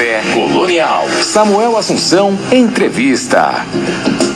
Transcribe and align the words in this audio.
Café 0.00 0.22
Colonial. 0.32 1.06
Samuel 1.22 1.76
Assunção, 1.76 2.38
entrevista. 2.50 3.66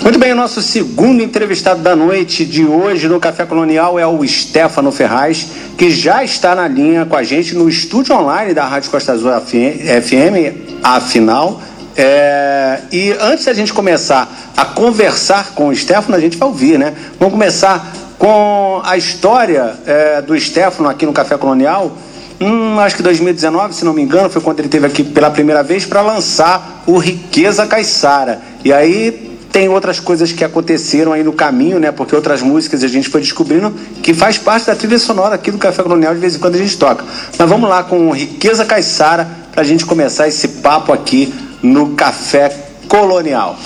Muito 0.03 0.19
bem, 0.19 0.33
o 0.33 0.37
nosso 0.37 0.61
segundo 0.61 1.23
entrevistado 1.23 1.81
da 1.81 1.97
noite 1.97 2.45
de 2.45 2.67
hoje 2.67 3.09
no 3.09 3.19
Café 3.19 3.47
Colonial 3.47 3.99
é 3.99 4.07
o 4.07 4.23
Stefano 4.29 4.93
Ferraz, 4.93 5.47
que 5.79 5.91
já 5.91 6.23
está 6.23 6.55
na 6.55 6.69
linha 6.69 7.07
com 7.07 7.17
a 7.17 7.23
gente 7.23 7.55
no 7.55 7.67
estúdio 7.67 8.15
online 8.15 8.53
da 8.53 8.67
Rádio 8.67 8.91
Costa 8.91 9.13
Azul 9.13 9.31
FM, 9.41 10.83
afinal. 10.83 11.59
É, 11.97 12.81
e 12.93 13.17
antes 13.19 13.47
da 13.47 13.55
gente 13.55 13.73
começar 13.73 14.53
a 14.55 14.67
conversar 14.67 15.55
com 15.55 15.69
o 15.69 15.75
Stefano, 15.75 16.15
a 16.15 16.21
gente 16.21 16.37
vai 16.37 16.47
ouvir, 16.47 16.79
né? 16.79 16.95
Vamos 17.19 17.33
começar 17.33 17.91
com 18.19 18.83
a 18.85 18.99
história 18.99 19.77
é, 19.87 20.21
do 20.21 20.39
Stefano 20.39 20.91
aqui 20.91 21.07
no 21.07 21.13
Café 21.15 21.39
Colonial. 21.39 21.97
Hum, 22.41 22.79
acho 22.81 22.97
que 22.97 23.03
2019, 23.03 23.75
se 23.75 23.85
não 23.85 23.93
me 23.93 24.03
engano, 24.03 24.29
foi 24.29 24.43
quando 24.43 24.59
ele 24.61 24.69
teve 24.69 24.87
aqui 24.87 25.05
pela 25.05 25.31
primeira 25.31 25.63
vez 25.63 25.87
para 25.87 26.01
lançar 26.01 26.83
o 26.87 26.99
Riqueza 26.99 27.67
Caiçara. 27.67 28.41
E 28.65 28.73
aí 28.73 29.35
tem 29.53 29.69
outras 29.69 30.01
coisas 30.01 30.33
que 30.33 30.45
aconteceram 30.45 31.13
aí 31.13 31.23
no 31.23 31.33
caminho, 31.33 31.79
né? 31.79 31.93
Porque 31.93 32.15
outras 32.15 32.43
músicas 32.43 32.83
a 32.83 32.89
gente 32.89 33.09
foi 33.09 33.21
descobrindo 33.21 33.73
que 34.03 34.13
faz 34.13 34.37
parte 34.37 34.67
da 34.67 34.75
trilha 34.75 34.99
sonora 34.99 35.37
aqui 35.37 35.53
do 35.53 35.59
Café 35.59 35.81
Colonial, 35.83 36.13
de 36.13 36.21
vez 36.21 36.35
em 36.35 36.41
quando 36.41 36.57
a 36.57 36.59
gente 36.59 36.77
toca. 36.77 37.05
Mas 37.39 37.49
vamos 37.49 37.71
lá 37.71 37.85
com 37.85 38.11
Riqueza 38.11 38.65
Caiçara 38.65 39.29
para 39.53 39.63
a 39.63 39.65
gente 39.65 39.87
começar 39.87 40.27
esse 40.27 40.49
papo 40.49 40.93
aqui 40.93 41.33
no 41.63 41.91
Café 41.91 42.49
Colonial. 42.89 43.57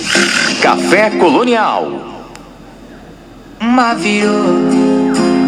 Café 0.61 1.09
Colonial. 1.09 2.07
Uma 3.59 3.95
virou, 3.95 4.45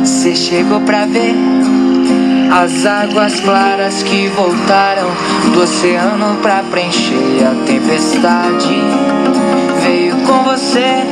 cê 0.04 0.36
chegou 0.36 0.82
pra 0.82 1.06
ver 1.06 1.51
as 2.52 2.86
águas 2.86 3.40
claras 3.40 4.04
que 4.04 4.28
voltaram 4.28 5.10
do 5.54 5.62
oceano 5.62 6.36
pra 6.42 6.62
preencher 6.64 7.46
a 7.46 7.66
tempestade. 7.66 8.76
Veio 9.82 10.18
com 10.18 10.44
você 10.44 11.04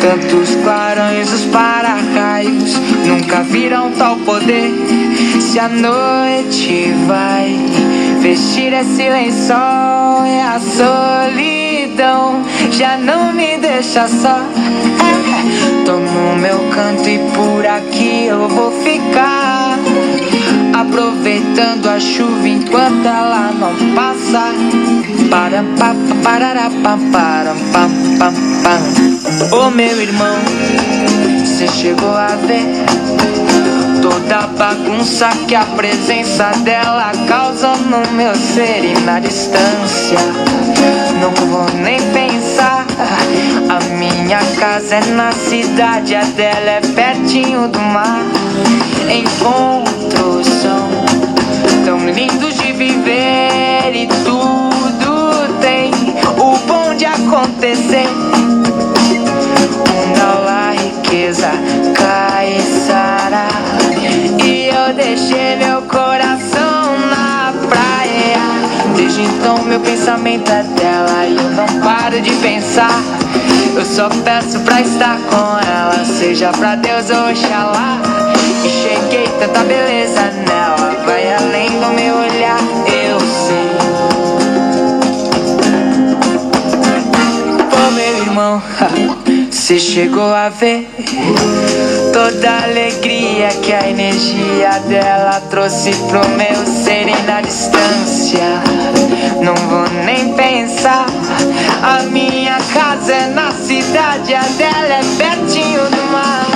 tantos 0.00 0.54
clarões, 0.62 1.32
os 1.32 1.44
para-raios 1.46 2.74
nunca 3.04 3.42
viram 3.42 3.90
tal 3.92 4.16
poder. 4.18 4.72
Se 5.40 5.58
a 5.58 5.68
noite 5.68 6.94
vai 7.06 7.58
vestir 8.20 8.72
esse 8.72 9.08
lençol, 9.08 10.24
é 10.24 10.42
a 10.42 10.60
solidão 10.60 12.44
já 12.70 12.96
não 12.96 13.32
me 13.32 13.58
deixa 13.58 14.06
só. 14.06 14.38
Tô 15.84 15.96
no 15.96 16.36
meu 16.36 16.58
canto 16.70 17.08
e 17.08 17.18
por 17.34 17.66
aqui 17.66 18.26
eu 18.26 18.48
vou 18.48 18.70
ficar. 18.82 19.39
Aproveitando 20.74 21.88
a 21.88 22.00
chuva 22.00 22.48
enquanto 22.48 23.06
ela 23.06 23.52
não 23.52 23.74
passa. 23.94 24.52
Para 25.30 25.62
pa 25.78 25.94
parará 26.22 26.70
pam 26.82 26.98
pam 27.10 27.56
pam 27.72 28.34
pam. 28.62 29.56
Ô 29.56 29.70
meu 29.70 30.00
irmão, 30.00 30.36
você 31.44 31.68
chegou 31.68 32.16
a 32.16 32.28
ver 32.46 32.64
toda 34.02 34.46
bagunça 34.58 35.28
que 35.46 35.54
a 35.54 35.64
presença 35.64 36.50
dela 36.64 37.12
causa 37.28 37.76
no 37.76 38.12
meu 38.12 38.34
ser 38.34 38.84
e 38.84 39.00
na 39.00 39.20
distância. 39.20 40.18
Não 41.20 41.30
vou 41.46 41.66
nem 41.82 42.00
pensar. 42.12 42.86
A 43.68 43.80
minha 43.96 44.40
casa 44.58 44.96
é 44.96 45.04
na 45.12 45.32
cidade, 45.32 46.14
a 46.14 46.22
dela 46.22 46.70
é 46.70 46.80
pertinho 46.94 47.68
do 47.68 47.80
mar. 47.80 48.39
Encontros 49.12 50.46
são 50.46 50.88
tão 51.84 51.98
lindos 52.08 52.54
de 52.54 52.72
viver 52.72 53.90
e 53.92 54.06
tudo 54.24 55.60
tem 55.60 55.90
o 56.38 56.56
bom 56.66 56.94
de 56.94 57.04
acontecer. 57.06 58.06
Onda 60.06 60.38
lá, 60.44 60.72
riqueza, 60.72 61.50
caiçara. 61.94 63.48
E 64.44 64.68
eu 64.68 64.94
deixei 64.94 65.56
meu 65.56 65.82
coração 65.82 66.96
na 67.10 67.52
praia. 67.68 68.94
Desde 68.94 69.22
então 69.22 69.60
meu 69.64 69.80
pensamento 69.80 70.52
é 70.52 70.62
dela 70.62 71.26
e 71.26 71.36
eu 71.36 71.50
não 71.50 71.66
paro 71.80 72.20
de 72.20 72.30
pensar. 72.36 73.02
Eu 73.74 73.84
só 73.84 74.08
peço 74.24 74.60
pra 74.60 74.80
estar 74.80 75.18
com 75.30 75.68
ela, 75.68 76.04
seja 76.04 76.50
pra 76.50 76.76
Deus 76.76 77.08
ou 77.10 77.30
Oxalá. 77.30 78.00
E 78.64 78.68
cheguei 78.68 79.26
tanta 79.38 79.60
beleza 79.64 80.22
nela, 80.46 80.96
vai 81.04 81.32
além 81.32 81.70
do 81.70 81.88
meu 81.94 82.16
olhar, 82.16 82.60
eu 82.86 83.20
sei. 83.20 83.70
Pô, 87.70 87.90
meu 87.92 88.18
irmão, 88.18 88.62
você 89.50 89.78
chegou 89.78 90.34
a 90.34 90.48
ver 90.48 90.90
toda 92.12 92.64
alegria 92.64 93.48
que 93.62 93.72
a 93.72 93.88
energia 93.88 94.70
dela 94.88 95.40
trouxe 95.50 95.90
pro 96.08 96.20
meu 96.30 96.66
ser 96.66 97.08
e 97.08 97.22
na 97.22 97.40
distância. 97.40 98.62
Não 99.42 99.54
vou 99.68 99.88
nem 100.04 100.32
pensar. 100.34 101.06
A 101.82 102.02
minha 102.04 102.58
casa 102.72 103.12
é 103.12 103.26
na 103.28 103.52
cidade, 103.52 104.34
a 104.34 104.42
dela 104.42 104.94
é 104.94 105.02
pertinho 105.18 105.82
do 105.84 106.12
mar. 106.12 106.46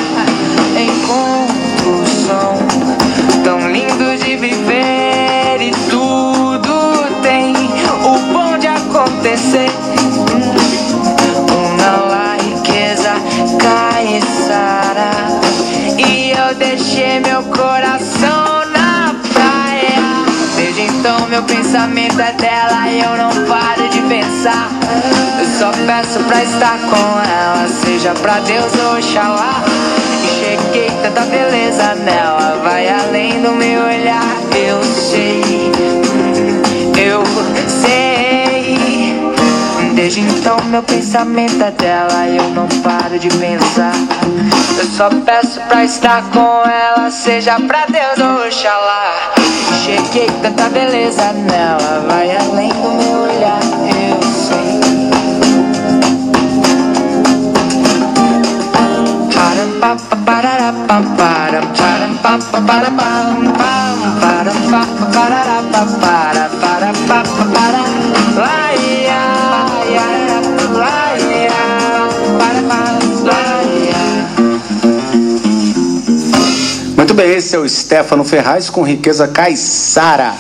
Encontros 0.76 2.08
são 2.26 3.42
tão 3.42 3.70
lindos 3.70 4.24
de 4.24 4.36
viver 4.36 5.60
e 5.60 5.70
tudo 5.88 7.22
tem 7.22 7.54
o 8.04 8.32
bom 8.32 8.58
de 8.58 8.66
acontecer. 8.66 9.83
Deixei 17.14 17.20
meu 17.20 17.42
coração 17.44 18.64
na 18.72 19.14
praia. 19.32 20.24
Desde 20.56 20.82
então 20.82 21.26
meu 21.28 21.42
pensamento 21.42 22.20
é 22.20 22.32
dela 22.32 22.88
e 22.88 23.00
eu 23.00 23.16
não 23.16 23.46
paro 23.46 23.88
de 23.88 24.00
pensar. 24.02 24.68
Eu 25.38 25.46
só 25.58 25.70
peço 25.86 26.18
pra 26.24 26.42
estar 26.42 26.78
com 26.78 27.20
ela, 27.20 27.68
seja 27.68 28.12
pra 28.14 28.38
Deus 28.40 28.72
ou 28.84 28.98
Oxalá. 28.98 29.62
E 30.24 30.28
cheguei 30.40 30.90
tanta 31.02 31.22
beleza 31.22 31.94
nela, 31.96 32.60
vai 32.62 32.88
além 32.88 33.40
do 33.42 33.52
meu 33.52 33.82
olhar. 33.82 34.24
Eu 34.56 34.82
sei, 34.82 35.42
Desde 40.04 40.20
então 40.20 40.62
meu 40.64 40.82
pensamento 40.82 41.64
é 41.64 41.70
dela 41.70 42.26
e 42.26 42.36
eu 42.36 42.50
não 42.50 42.68
paro 42.82 43.18
de 43.18 43.30
pensar. 43.38 43.94
Eu 44.78 44.84
só 44.84 45.08
peço 45.08 45.58
pra 45.62 45.82
estar 45.82 46.22
com 46.24 46.62
ela, 46.68 47.10
seja 47.10 47.58
pra 47.60 47.86
Deus 47.86 48.18
ou 48.18 48.46
Oxalá. 48.46 49.32
Cheguei 49.82 50.28
tanta 50.42 50.68
beleza 50.68 51.32
nela, 51.32 51.83
Muito 77.14 77.28
bem, 77.28 77.36
esse 77.36 77.54
é 77.54 77.58
o 77.60 77.68
Stefano 77.68 78.24
Ferraz 78.24 78.68
com 78.68 78.82
Riqueza 78.82 79.28
Caiçara. 79.28 80.34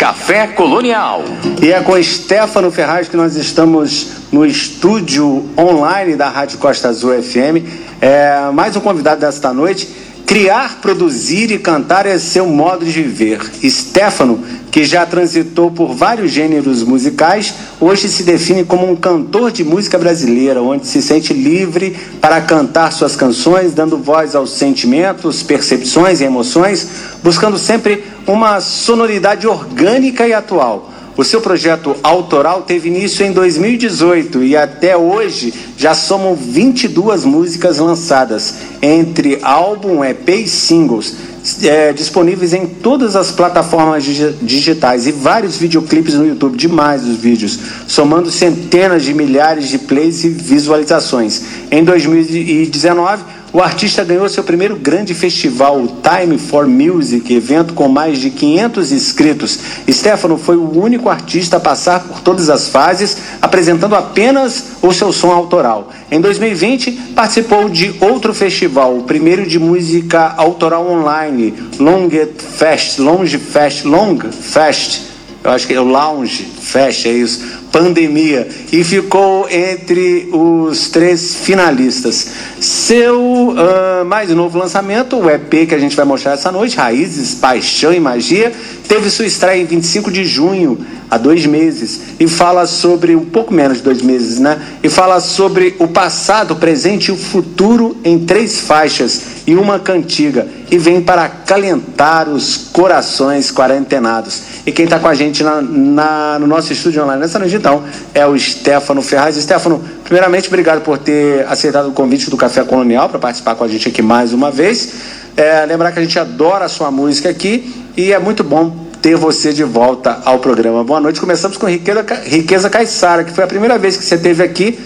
Café 0.00 0.48
Colonial. 0.48 1.22
E 1.62 1.70
é 1.70 1.80
com 1.80 2.02
Stefano 2.02 2.72
Ferraz 2.72 3.06
que 3.06 3.16
nós 3.16 3.36
estamos 3.36 4.08
no 4.32 4.44
estúdio 4.44 5.48
online 5.56 6.16
da 6.16 6.28
Rádio 6.28 6.58
Costa 6.58 6.88
Azul 6.88 7.12
FM. 7.22 7.62
É, 8.00 8.50
mais 8.52 8.74
um 8.74 8.80
convidado 8.80 9.20
desta 9.20 9.52
noite. 9.52 9.88
Criar, 10.28 10.82
produzir 10.82 11.50
e 11.50 11.58
cantar 11.58 12.04
é 12.04 12.18
seu 12.18 12.46
modo 12.46 12.84
de 12.84 13.02
viver. 13.02 13.40
Stefano, 13.64 14.44
que 14.70 14.84
já 14.84 15.06
transitou 15.06 15.70
por 15.70 15.94
vários 15.94 16.30
gêneros 16.30 16.82
musicais, 16.82 17.54
hoje 17.80 18.10
se 18.10 18.24
define 18.24 18.62
como 18.62 18.92
um 18.92 18.94
cantor 18.94 19.50
de 19.50 19.64
música 19.64 19.96
brasileira, 19.96 20.60
onde 20.60 20.86
se 20.86 21.00
sente 21.00 21.32
livre 21.32 21.96
para 22.20 22.42
cantar 22.42 22.92
suas 22.92 23.16
canções, 23.16 23.72
dando 23.72 23.96
voz 23.96 24.34
aos 24.34 24.50
sentimentos, 24.50 25.42
percepções 25.42 26.20
e 26.20 26.24
emoções, 26.24 26.86
buscando 27.24 27.56
sempre 27.56 28.04
uma 28.26 28.60
sonoridade 28.60 29.46
orgânica 29.46 30.28
e 30.28 30.34
atual. 30.34 30.92
O 31.18 31.24
seu 31.24 31.40
projeto 31.40 31.96
autoral 32.00 32.62
teve 32.62 32.88
início 32.88 33.26
em 33.26 33.32
2018 33.32 34.40
e 34.44 34.56
até 34.56 34.96
hoje 34.96 35.52
já 35.76 35.92
somam 35.92 36.36
22 36.36 37.24
músicas 37.24 37.78
lançadas, 37.78 38.54
entre 38.80 39.36
álbum, 39.42 40.04
EP 40.04 40.28
e 40.28 40.46
singles. 40.46 41.16
é, 41.64 41.92
disponíveis 41.92 42.52
em 42.52 42.66
todas 42.66 43.16
as 43.16 43.32
plataformas 43.32 44.04
digitais 44.40 45.08
e 45.08 45.12
vários 45.12 45.56
videoclipes 45.56 46.14
no 46.14 46.24
YouTube, 46.24 46.56
demais 46.56 47.04
os 47.04 47.16
vídeos, 47.16 47.58
somando 47.88 48.30
centenas 48.30 49.02
de 49.02 49.12
milhares 49.12 49.68
de 49.68 49.78
plays 49.78 50.22
e 50.22 50.28
visualizações. 50.28 51.42
Em 51.68 51.82
2019, 51.82 53.24
o 53.52 53.62
artista 53.62 54.04
ganhou 54.04 54.28
seu 54.28 54.44
primeiro 54.44 54.76
grande 54.76 55.14
festival, 55.14 55.80
o 55.80 55.88
Time 56.02 56.38
for 56.38 56.66
Music, 56.66 57.32
evento 57.32 57.72
com 57.72 57.88
mais 57.88 58.18
de 58.18 58.28
500 58.30 58.92
inscritos. 58.92 59.58
Stefano 59.90 60.36
foi 60.36 60.56
o 60.56 60.78
único 60.78 61.08
artista 61.08 61.56
a 61.56 61.60
passar 61.60 62.00
por 62.00 62.20
todas 62.20 62.50
as 62.50 62.68
fases, 62.68 63.16
apresentando 63.40 63.94
apenas 63.94 64.72
o 64.82 64.92
seu 64.92 65.12
som 65.12 65.30
autoral. 65.30 65.90
Em 66.10 66.20
2020, 66.20 66.92
participou 67.14 67.70
de 67.70 67.94
outro 68.00 68.34
festival, 68.34 68.96
o 68.96 69.04
primeiro 69.04 69.46
de 69.46 69.58
música 69.58 70.34
autoral 70.36 70.86
online, 70.86 71.54
Long 71.78 72.10
Fest, 72.36 72.98
Longe 72.98 73.38
Fest, 73.38 73.84
Long 73.84 74.18
Fest, 74.18 75.08
eu 75.42 75.52
acho 75.52 75.66
que 75.66 75.72
é 75.72 75.80
o 75.80 75.84
Lounge 75.84 76.44
Fest, 76.60 77.06
é 77.06 77.12
isso 77.12 77.57
pandemia 77.72 78.48
e 78.72 78.82
ficou 78.82 79.48
entre 79.48 80.28
os 80.32 80.88
três 80.88 81.34
finalistas. 81.34 82.28
Seu 82.60 83.20
uh, 83.20 84.04
mais 84.04 84.30
novo 84.30 84.58
lançamento, 84.58 85.16
o 85.16 85.30
EP 85.30 85.68
que 85.68 85.74
a 85.74 85.78
gente 85.78 85.96
vai 85.96 86.04
mostrar 86.04 86.32
essa 86.32 86.50
noite, 86.50 86.76
Raízes, 86.76 87.34
Paixão 87.34 87.92
e 87.92 88.00
Magia, 88.00 88.52
teve 88.86 89.10
sua 89.10 89.26
estreia 89.26 89.60
em 89.60 89.64
25 89.66 90.10
de 90.10 90.24
junho, 90.24 90.78
há 91.10 91.16
dois 91.16 91.46
meses, 91.46 92.00
e 92.20 92.28
fala 92.28 92.66
sobre, 92.66 93.16
um 93.16 93.24
pouco 93.24 93.52
menos 93.52 93.78
de 93.78 93.84
dois 93.84 94.02
meses, 94.02 94.38
né? 94.38 94.60
E 94.82 94.88
fala 94.88 95.20
sobre 95.20 95.74
o 95.78 95.88
passado, 95.88 96.52
o 96.52 96.56
presente 96.56 97.08
e 97.08 97.12
o 97.12 97.16
futuro 97.16 97.96
em 98.04 98.18
três 98.18 98.60
faixas 98.60 99.38
e 99.46 99.54
uma 99.54 99.78
cantiga, 99.78 100.46
e 100.70 100.76
vem 100.76 101.00
para 101.00 101.24
acalentar 101.24 102.28
os 102.28 102.56
corações 102.72 103.50
quarentenados. 103.50 104.42
E 104.66 104.72
quem 104.72 104.84
está 104.84 104.98
com 104.98 105.08
a 105.08 105.14
gente 105.14 105.42
na, 105.42 105.62
na, 105.62 106.38
no 106.38 106.46
nosso 106.46 106.72
estúdio 106.72 107.02
online 107.02 107.20
nessa 107.22 107.38
noite, 107.38 107.56
então, 107.56 107.82
é 108.12 108.26
o 108.26 108.38
Stefano 108.38 109.00
Ferraz. 109.00 109.36
Stefano, 109.36 109.82
primeiramente, 110.04 110.48
obrigado 110.48 110.82
por 110.82 110.98
ter 110.98 111.46
aceitado 111.46 111.88
o 111.88 111.92
convite 111.92 112.28
do 112.28 112.36
Café 112.36 112.62
Colonial 112.64 113.08
para 113.08 113.18
participar 113.18 113.54
com 113.54 113.64
a 113.64 113.68
gente 113.68 113.88
aqui 113.88 114.02
mais 114.02 114.34
uma 114.34 114.50
vez. 114.50 114.92
É, 115.34 115.64
lembrar 115.64 115.92
que 115.92 115.98
a 116.00 116.02
gente 116.02 116.18
adora 116.18 116.66
a 116.66 116.68
sua 116.68 116.90
música 116.90 117.30
aqui 117.30 117.72
e 117.96 118.12
é 118.12 118.18
muito 118.18 118.44
bom 118.44 118.87
ter 119.08 119.16
você 119.16 119.54
de 119.54 119.64
volta 119.64 120.20
ao 120.22 120.38
programa. 120.38 120.84
Boa 120.84 121.00
noite. 121.00 121.18
Começamos 121.18 121.56
com 121.56 121.66
Riqueza, 121.66 122.04
Riqueza 122.24 122.68
Caissara, 122.68 123.24
que 123.24 123.32
foi 123.32 123.42
a 123.42 123.46
primeira 123.46 123.78
vez 123.78 123.96
que 123.96 124.04
você 124.04 124.16
esteve 124.16 124.42
aqui 124.42 124.78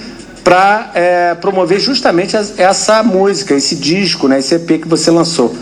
para 0.45 0.93
é, 0.95 1.35
promover 1.35 1.81
justamente 1.81 2.37
essa 2.37 3.03
música, 3.03 3.53
esse 3.53 3.75
disco, 3.75 4.29
né, 4.29 4.39
esse 4.39 4.55
EP 4.55 4.81
que 4.81 4.87
você 4.87 5.11
lançou. 5.11 5.53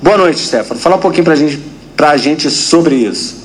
Boa 0.00 0.16
noite, 0.16 0.40
Stefano. 0.40 0.80
Fala 0.80 0.96
um 0.96 1.00
pouquinho 1.00 1.24
para 1.24 1.34
gente, 1.34 1.62
a 1.98 2.16
gente 2.16 2.48
sobre 2.48 2.94
isso. 2.94 3.36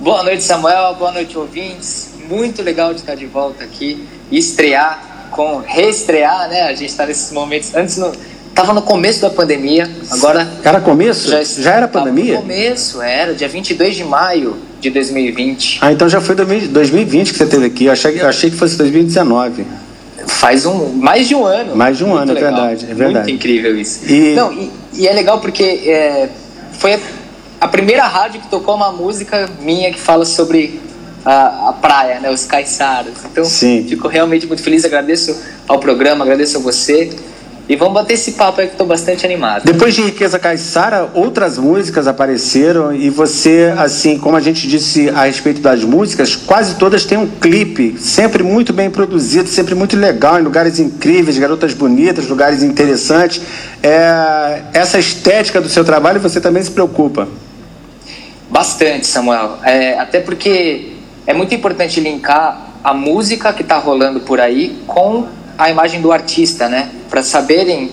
Boa 0.00 0.24
noite, 0.24 0.42
Samuel. 0.42 0.96
Boa 0.96 1.12
noite, 1.12 1.38
ouvintes. 1.38 2.08
Muito 2.28 2.62
legal 2.62 2.92
de 2.92 3.02
estar 3.02 3.14
de 3.14 3.26
volta 3.26 3.62
aqui 3.62 4.04
e 4.32 4.38
estrear 4.38 5.28
com 5.30 5.62
reestrear, 5.64 6.48
né? 6.48 6.62
A 6.62 6.74
gente 6.74 6.86
está 6.86 7.06
nesses 7.06 7.30
momentos. 7.30 7.72
Antes 7.72 7.98
no, 7.98 8.10
Tava 8.56 8.72
no 8.72 8.80
começo 8.80 9.20
da 9.20 9.28
pandemia, 9.28 9.86
agora. 10.10 10.48
Era 10.64 10.80
começo? 10.80 11.28
Já, 11.28 11.44
já 11.44 11.74
era 11.74 11.86
pandemia? 11.86 12.36
No 12.36 12.40
começo, 12.40 13.02
era, 13.02 13.34
dia 13.34 13.46
22 13.46 13.94
de 13.94 14.02
maio 14.02 14.56
de 14.80 14.88
2020. 14.88 15.78
Ah, 15.82 15.92
então 15.92 16.08
já 16.08 16.22
foi 16.22 16.34
2020 16.34 17.32
que 17.32 17.38
você 17.38 17.44
teve 17.44 17.66
aqui. 17.66 17.84
Eu 17.84 17.92
achei, 17.92 18.18
eu 18.18 18.26
achei 18.26 18.48
que 18.48 18.56
fosse 18.56 18.78
2019. 18.78 19.66
Faz 20.26 20.64
um, 20.64 20.88
mais 20.94 21.28
de 21.28 21.34
um 21.34 21.44
ano. 21.44 21.76
Mais 21.76 21.98
de 21.98 22.04
um 22.04 22.08
Muito 22.08 22.22
ano, 22.22 22.30
é 22.30 22.34
legal. 22.34 22.50
é 22.50 22.54
verdade, 22.54 22.84
é 22.84 22.94
verdade. 22.94 23.30
Muito 23.30 23.30
incrível 23.30 23.78
isso. 23.78 24.10
E, 24.10 24.34
Não, 24.34 24.50
e, 24.50 24.72
e 24.94 25.06
é 25.06 25.12
legal 25.12 25.38
porque 25.38 25.62
é, 25.62 26.30
foi 26.78 26.94
a, 26.94 27.00
a 27.60 27.68
primeira 27.68 28.04
rádio 28.04 28.40
que 28.40 28.48
tocou 28.48 28.74
uma 28.74 28.90
música 28.90 29.50
minha 29.60 29.92
que 29.92 30.00
fala 30.00 30.24
sobre 30.24 30.80
a, 31.26 31.68
a, 31.68 31.72
praia, 31.74 32.20
né, 32.20 32.30
os 32.30 32.46
caiçaras. 32.46 33.12
Então, 33.30 33.44
Sim. 33.44 33.84
fico 33.86 34.08
realmente 34.08 34.46
muito 34.46 34.62
feliz, 34.62 34.82
agradeço 34.82 35.38
ao 35.68 35.78
programa, 35.78 36.24
agradeço 36.24 36.56
a 36.56 36.60
você. 36.60 37.10
E 37.68 37.74
vamos 37.74 37.94
bater 37.94 38.14
esse 38.14 38.32
papo 38.32 38.60
aí 38.60 38.68
que 38.68 38.74
estou 38.74 38.86
bastante 38.86 39.26
animado. 39.26 39.64
Depois 39.64 39.92
de 39.92 40.02
Riqueza 40.02 40.38
Caissara, 40.38 41.10
outras 41.14 41.58
músicas 41.58 42.06
apareceram 42.06 42.94
e 42.94 43.10
você, 43.10 43.74
assim, 43.76 44.18
como 44.18 44.36
a 44.36 44.40
gente 44.40 44.68
disse 44.68 45.10
a 45.10 45.24
respeito 45.24 45.60
das 45.60 45.82
músicas, 45.82 46.36
quase 46.36 46.76
todas 46.76 47.04
têm 47.04 47.18
um 47.18 47.26
clipe, 47.26 47.98
sempre 47.98 48.44
muito 48.44 48.72
bem 48.72 48.88
produzido, 48.88 49.48
sempre 49.48 49.74
muito 49.74 49.96
legal, 49.96 50.38
em 50.38 50.42
lugares 50.42 50.78
incríveis, 50.78 51.38
garotas 51.38 51.74
bonitas, 51.74 52.28
lugares 52.28 52.62
interessantes. 52.62 53.42
É, 53.82 54.62
essa 54.72 55.00
estética 55.00 55.60
do 55.60 55.68
seu 55.68 55.84
trabalho 55.84 56.20
você 56.20 56.40
também 56.40 56.62
se 56.62 56.70
preocupa? 56.70 57.26
Bastante, 58.48 59.08
Samuel. 59.08 59.58
É, 59.64 59.98
até 59.98 60.20
porque 60.20 60.92
é 61.26 61.34
muito 61.34 61.52
importante 61.52 61.98
linkar 61.98 62.74
a 62.84 62.94
música 62.94 63.52
que 63.52 63.62
está 63.62 63.76
rolando 63.76 64.20
por 64.20 64.38
aí 64.38 64.80
com 64.86 65.26
a 65.58 65.68
imagem 65.68 66.00
do 66.00 66.12
artista, 66.12 66.68
né? 66.68 66.90
Para 67.08 67.22
saberem 67.22 67.90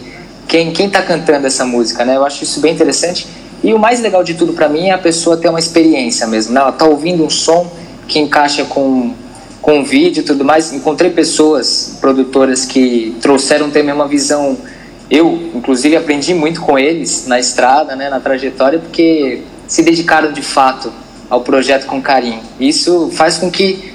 quem 0.48 0.72
quem 0.72 0.88
está 0.88 1.02
cantando 1.02 1.48
essa 1.48 1.66
música, 1.66 2.04
né? 2.06 2.16
Eu 2.16 2.26
acho 2.26 2.44
isso 2.44 2.60
bem 2.60 2.74
interessante. 2.74 3.28
E 3.64 3.74
o 3.74 3.80
mais 3.80 4.02
legal 4.02 4.24
de 4.24 4.34
tudo 4.34 4.54
para 4.54 4.68
mim 4.68 4.90
é 4.90 4.92
a 4.92 4.98
pessoa 4.98 5.38
ter 5.38 5.48
uma 5.50 5.60
experiência 5.60 6.28
mesmo, 6.28 6.54
né? 6.54 6.60
Ela 6.60 6.72
tá 6.72 6.86
ouvindo 6.86 7.24
um 7.24 7.30
som 7.30 7.72
que 8.08 8.20
encaixa 8.20 8.66
com 8.66 9.14
com 9.64 9.82
vídeo 9.82 10.20
e 10.20 10.24
tudo 10.24 10.44
mais. 10.44 10.74
Encontrei 10.74 11.10
pessoas, 11.10 11.98
produtoras 12.02 12.66
que 12.66 13.16
trouxeram 13.22 13.72
também 13.72 13.94
uma 13.96 14.08
visão. 14.08 14.58
Eu, 15.10 15.52
inclusive, 15.56 15.96
aprendi 15.96 16.34
muito 16.34 16.60
com 16.60 16.78
eles 16.78 17.26
na 17.28 17.40
estrada, 17.40 17.96
né, 17.96 18.10
na 18.10 18.20
trajetória, 18.20 18.78
porque 18.78 19.42
se 19.66 19.82
dedicaram 19.82 20.34
de 20.34 20.42
fato 20.42 20.92
ao 21.30 21.42
projeto 21.42 21.86
com 21.86 22.02
carinho. 22.02 22.42
Isso 22.60 23.10
faz 23.14 23.38
com 23.38 23.50
que 23.50 23.93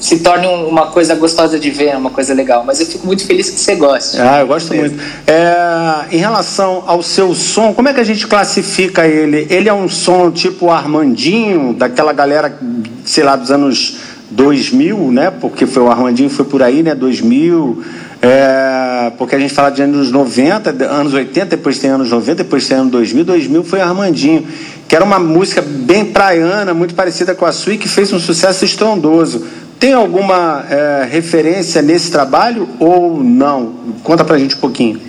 se 0.00 0.18
torne 0.18 0.46
uma 0.46 0.86
coisa 0.88 1.14
gostosa 1.14 1.58
de 1.58 1.70
ver, 1.70 1.96
uma 1.96 2.10
coisa 2.10 2.34
legal. 2.34 2.64
Mas 2.64 2.80
eu 2.80 2.86
fico 2.86 3.06
muito 3.06 3.26
feliz 3.26 3.50
que 3.50 3.58
você 3.58 3.74
goste. 3.74 4.20
Ah, 4.20 4.40
eu 4.40 4.46
gosto 4.46 4.72
mesmo. 4.72 4.96
muito. 4.96 5.02
É, 5.26 6.14
em 6.16 6.18
relação 6.18 6.84
ao 6.86 7.02
seu 7.02 7.34
som, 7.34 7.72
como 7.72 7.88
é 7.88 7.94
que 7.94 8.00
a 8.00 8.04
gente 8.04 8.26
classifica 8.26 9.06
ele? 9.06 9.46
Ele 9.50 9.68
é 9.68 9.74
um 9.74 9.88
som 9.88 10.30
tipo 10.30 10.70
Armandinho, 10.70 11.72
daquela 11.72 12.12
galera, 12.12 12.58
sei 13.04 13.24
lá, 13.24 13.36
dos 13.36 13.50
anos 13.50 13.96
2000, 14.30 15.12
né? 15.12 15.30
Porque 15.30 15.66
foi 15.66 15.82
o 15.82 15.90
Armandinho 15.90 16.30
foi 16.30 16.44
por 16.44 16.62
aí, 16.62 16.82
né? 16.82 16.94
2000. 16.94 17.82
É, 18.20 19.12
porque 19.18 19.36
a 19.36 19.38
gente 19.38 19.52
fala 19.52 19.70
de 19.70 19.82
anos 19.82 20.10
90, 20.10 20.84
anos 20.86 21.12
80, 21.12 21.56
depois 21.56 21.78
tem 21.78 21.90
anos 21.90 22.10
90, 22.10 22.44
depois 22.44 22.66
tem 22.66 22.76
anos 22.76 22.90
2000. 22.90 23.24
2000 23.24 23.64
foi 23.64 23.80
Armandinho, 23.80 24.46
que 24.88 24.96
era 24.96 25.04
uma 25.04 25.18
música 25.18 25.62
bem 25.62 26.04
praiana, 26.06 26.72
muito 26.74 26.94
parecida 26.94 27.34
com 27.34 27.44
a 27.44 27.52
sua 27.52 27.74
e 27.74 27.78
que 27.78 27.88
fez 27.88 28.12
um 28.12 28.18
sucesso 28.18 28.64
estrondoso. 28.64 29.44
Tem 29.78 29.92
alguma 29.92 30.64
é, 30.70 31.06
referência 31.10 31.82
nesse 31.82 32.10
trabalho 32.10 32.68
ou 32.78 33.22
não? 33.22 33.74
Conta 34.02 34.24
pra 34.24 34.38
gente 34.38 34.56
um 34.56 34.60
pouquinho. 34.60 35.00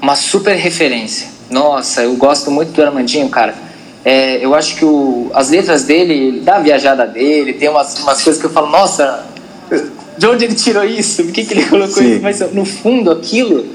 Uma 0.00 0.14
super 0.14 0.54
referência. 0.54 1.28
Nossa, 1.50 2.02
eu 2.02 2.14
gosto 2.16 2.50
muito 2.50 2.72
do 2.72 2.82
Armandinho, 2.82 3.28
cara. 3.28 3.54
É, 4.04 4.44
eu 4.44 4.54
acho 4.54 4.76
que 4.76 4.84
o, 4.84 5.30
as 5.34 5.50
letras 5.50 5.84
dele, 5.84 6.40
da 6.40 6.58
viajada 6.58 7.06
dele, 7.06 7.54
tem 7.54 7.68
umas, 7.68 7.98
umas 7.98 8.22
coisas 8.22 8.40
que 8.40 8.46
eu 8.46 8.50
falo, 8.50 8.68
nossa, 8.68 9.24
de 10.16 10.26
onde 10.26 10.44
ele 10.44 10.54
tirou 10.54 10.84
isso? 10.84 11.24
Por 11.24 11.32
que, 11.32 11.44
que 11.44 11.54
ele 11.54 11.64
colocou 11.66 12.02
Sim. 12.02 12.12
isso? 12.12 12.22
Mas 12.22 12.40
no 12.52 12.64
fundo, 12.64 13.10
aquilo 13.10 13.66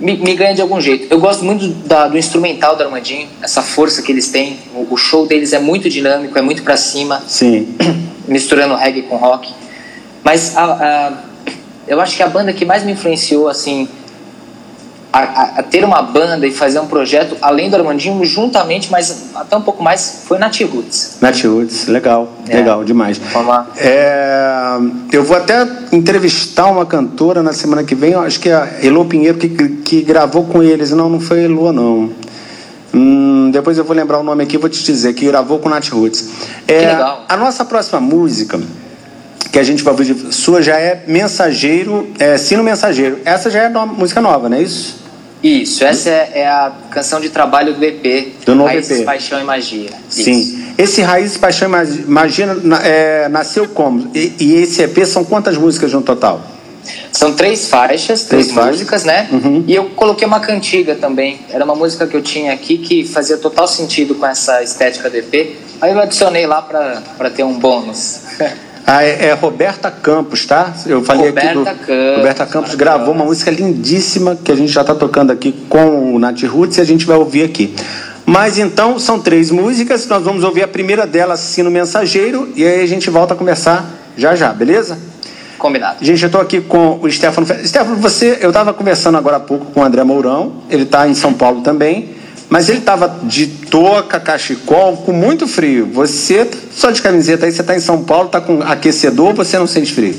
me, 0.00 0.16
me, 0.16 0.34
ganha 0.34 0.54
de 0.54 0.62
algum 0.62 0.80
jeito. 0.80 1.06
Eu 1.10 1.20
gosto 1.20 1.44
muito 1.44 1.68
da, 1.86 2.08
do 2.08 2.18
instrumental 2.18 2.74
do 2.74 2.82
Armandinho, 2.82 3.28
essa 3.42 3.62
força 3.62 4.02
que 4.02 4.10
eles 4.10 4.28
têm. 4.28 4.58
O, 4.74 4.94
o 4.94 4.96
show 4.96 5.26
deles 5.26 5.52
é 5.52 5.58
muito 5.58 5.88
dinâmico, 5.88 6.36
é 6.38 6.42
muito 6.42 6.62
para 6.62 6.76
cima. 6.76 7.22
Sim. 7.26 7.74
misturando 8.26 8.74
reggae 8.74 9.02
com 9.02 9.16
rock. 9.16 9.52
Mas 10.22 10.56
a, 10.56 10.64
a, 10.64 11.12
eu 11.86 12.00
acho 12.00 12.16
que 12.16 12.22
a 12.22 12.28
banda 12.28 12.52
que 12.52 12.64
mais 12.64 12.82
me 12.82 12.92
influenciou, 12.92 13.48
assim, 13.48 13.88
a, 15.12 15.60
a, 15.60 15.62
ter 15.62 15.84
uma 15.84 16.02
banda 16.02 16.44
e 16.44 16.50
fazer 16.50 16.80
um 16.80 16.86
projeto, 16.86 17.36
além 17.40 17.70
do 17.70 17.76
Armandinho, 17.76 18.24
juntamente, 18.24 18.90
mas 18.90 19.26
até 19.34 19.56
um 19.56 19.62
pouco 19.62 19.80
mais, 19.80 20.22
foi 20.26 20.38
Nat 20.38 20.60
Roots. 20.62 21.18
Nat 21.20 21.40
Roots, 21.44 21.86
legal, 21.86 22.28
é. 22.48 22.56
legal 22.56 22.82
demais. 22.82 23.18
Vamos 23.18 23.48
lá. 23.48 23.68
É, 23.76 24.76
eu 25.12 25.22
vou 25.22 25.36
até 25.36 25.68
entrevistar 25.92 26.66
uma 26.66 26.84
cantora 26.84 27.44
na 27.44 27.52
semana 27.52 27.84
que 27.84 27.94
vem, 27.94 28.14
acho 28.14 28.40
que 28.40 28.48
é 28.48 28.54
a 28.54 28.68
Elô 28.82 29.04
Pinheiro, 29.04 29.38
que, 29.38 29.48
que 29.48 30.02
gravou 30.02 30.44
com 30.44 30.62
eles. 30.62 30.90
Não, 30.90 31.08
não 31.08 31.20
foi 31.20 31.44
Elô, 31.44 31.72
não. 31.72 32.10
Hum, 32.94 33.50
depois 33.50 33.76
eu 33.76 33.84
vou 33.84 33.96
lembrar 33.96 34.18
o 34.18 34.22
nome 34.22 34.44
aqui 34.44 34.56
e 34.56 34.58
vou 34.58 34.70
te 34.70 34.82
dizer, 34.82 35.12
que 35.14 35.26
gravou 35.26 35.58
com 35.58 35.68
Nat 35.68 35.88
Roots. 35.90 36.28
É, 36.68 36.78
que 36.78 36.86
legal. 36.86 37.24
A 37.28 37.36
nossa 37.36 37.64
próxima 37.64 38.00
música 38.00 38.60
que 39.50 39.58
a 39.58 39.62
gente 39.62 39.82
vai 39.82 39.92
ouvir 39.92 40.14
sua 40.32 40.62
já 40.62 40.78
é 40.78 41.04
Mensageiro, 41.06 42.08
é 42.18 42.36
Sino 42.36 42.62
Mensageiro. 42.62 43.20
Essa 43.24 43.50
já 43.50 43.62
é 43.64 43.68
no, 43.68 43.86
música 43.86 44.20
nova, 44.20 44.48
não 44.48 44.56
é 44.56 44.62
isso? 44.62 45.04
Isso, 45.42 45.84
essa 45.84 46.08
é, 46.08 46.30
é, 46.36 46.48
a 46.48 46.72
canção 46.90 47.20
de 47.20 47.28
trabalho 47.28 47.74
do 47.74 47.84
EP. 47.84 48.32
Do 48.46 48.54
novo 48.54 48.68
Raízes, 48.68 49.00
EP. 49.00 49.04
Paixão 49.04 49.40
e 49.40 49.44
Magia. 49.44 49.90
Sim. 50.08 50.40
Isso. 50.40 50.64
Esse 50.78 51.02
Raízes, 51.02 51.36
Paixão 51.36 51.68
e 51.68 52.10
Magia 52.10 52.56
é, 52.82 53.28
nasceu 53.28 53.68
como? 53.68 54.10
E, 54.14 54.32
e, 54.40 54.54
esse 54.54 54.82
EP 54.82 55.04
são 55.04 55.22
quantas 55.22 55.56
músicas 55.56 55.92
no 55.92 56.00
total? 56.00 56.53
São 57.14 57.32
três 57.32 57.68
faixas, 57.68 58.24
três, 58.24 58.50
músicas, 58.50 59.04
né? 59.04 59.28
Uhum. 59.30 59.62
E 59.68 59.74
eu 59.74 59.84
coloquei 59.90 60.26
uma 60.26 60.40
cantiga 60.40 60.96
também. 60.96 61.40
Era 61.48 61.64
uma 61.64 61.76
música 61.76 62.08
que 62.08 62.16
eu 62.16 62.20
tinha 62.20 62.52
aqui 62.52 62.76
que 62.76 63.04
fazia 63.04 63.36
total 63.36 63.68
sentido 63.68 64.16
com 64.16 64.26
essa 64.26 64.60
estética 64.64 65.08
do 65.08 65.16
EP. 65.16 65.56
Aí 65.80 65.92
eu 65.92 66.00
adicionei 66.00 66.44
lá 66.44 66.60
pra, 66.60 67.02
pra 67.16 67.30
ter 67.30 67.44
um 67.44 67.58
bônus. 67.58 68.20
Ah, 68.86 69.02
é, 69.02 69.28
é 69.28 69.32
Roberta 69.32 69.90
Campos, 69.90 70.44
tá? 70.44 70.74
Eu 70.84 71.02
falei 71.02 71.30
aqui 71.30 71.54
do. 71.54 71.60
Roberta 71.60 71.74
Campos, 71.74 72.16
Roberta 72.18 72.46
Campos 72.46 72.74
gravou 72.74 73.14
uma 73.14 73.24
música 73.24 73.50
lindíssima 73.50 74.36
que 74.36 74.52
a 74.52 74.54
gente 74.54 74.70
já 74.70 74.82
está 74.82 74.94
tocando 74.94 75.30
aqui 75.30 75.52
com 75.70 76.14
o 76.14 76.18
Nath 76.18 76.42
Roots 76.42 76.76
e 76.76 76.82
a 76.82 76.84
gente 76.84 77.06
vai 77.06 77.16
ouvir 77.16 77.44
aqui. 77.44 77.74
Mas 78.26 78.58
então 78.58 78.98
são 78.98 79.18
três 79.18 79.50
músicas, 79.50 80.06
nós 80.06 80.22
vamos 80.22 80.44
ouvir 80.44 80.64
a 80.64 80.68
primeira 80.68 81.06
delas, 81.06 81.40
Sino 81.40 81.70
Mensageiro, 81.70 82.52
e 82.54 82.62
aí 82.62 82.82
a 82.82 82.86
gente 82.86 83.08
volta 83.08 83.32
a 83.32 83.36
conversar 83.38 83.90
já 84.18 84.36
já, 84.36 84.52
beleza? 84.52 84.98
Combinado. 85.58 86.04
Gente, 86.04 86.22
eu 86.22 86.26
estou 86.26 86.40
aqui 86.40 86.60
com 86.60 86.98
o 87.00 87.10
Stefano. 87.10 87.46
Stefano, 87.66 87.96
você, 87.96 88.38
eu 88.40 88.48
estava 88.48 88.72
conversando 88.72 89.16
agora 89.16 89.36
há 89.36 89.40
pouco 89.40 89.66
com 89.66 89.80
o 89.80 89.84
André 89.84 90.02
Mourão, 90.04 90.52
ele 90.70 90.82
está 90.82 91.08
em 91.08 91.14
São 91.14 91.32
Paulo 91.32 91.62
também, 91.62 92.14
mas 92.48 92.68
ele 92.68 92.78
estava 92.78 93.20
de 93.22 93.46
touca, 93.46 94.20
cachecol, 94.20 94.98
com 94.98 95.12
muito 95.12 95.46
frio. 95.46 95.88
Você, 95.92 96.48
só 96.72 96.90
de 96.90 97.00
camiseta 97.00 97.46
aí, 97.46 97.52
você 97.52 97.60
está 97.60 97.74
em 97.74 97.80
São 97.80 98.02
Paulo, 98.04 98.26
está 98.26 98.40
com 98.40 98.62
aquecedor, 98.62 99.34
você 99.34 99.58
não 99.58 99.66
sente 99.66 99.92
frio? 99.92 100.14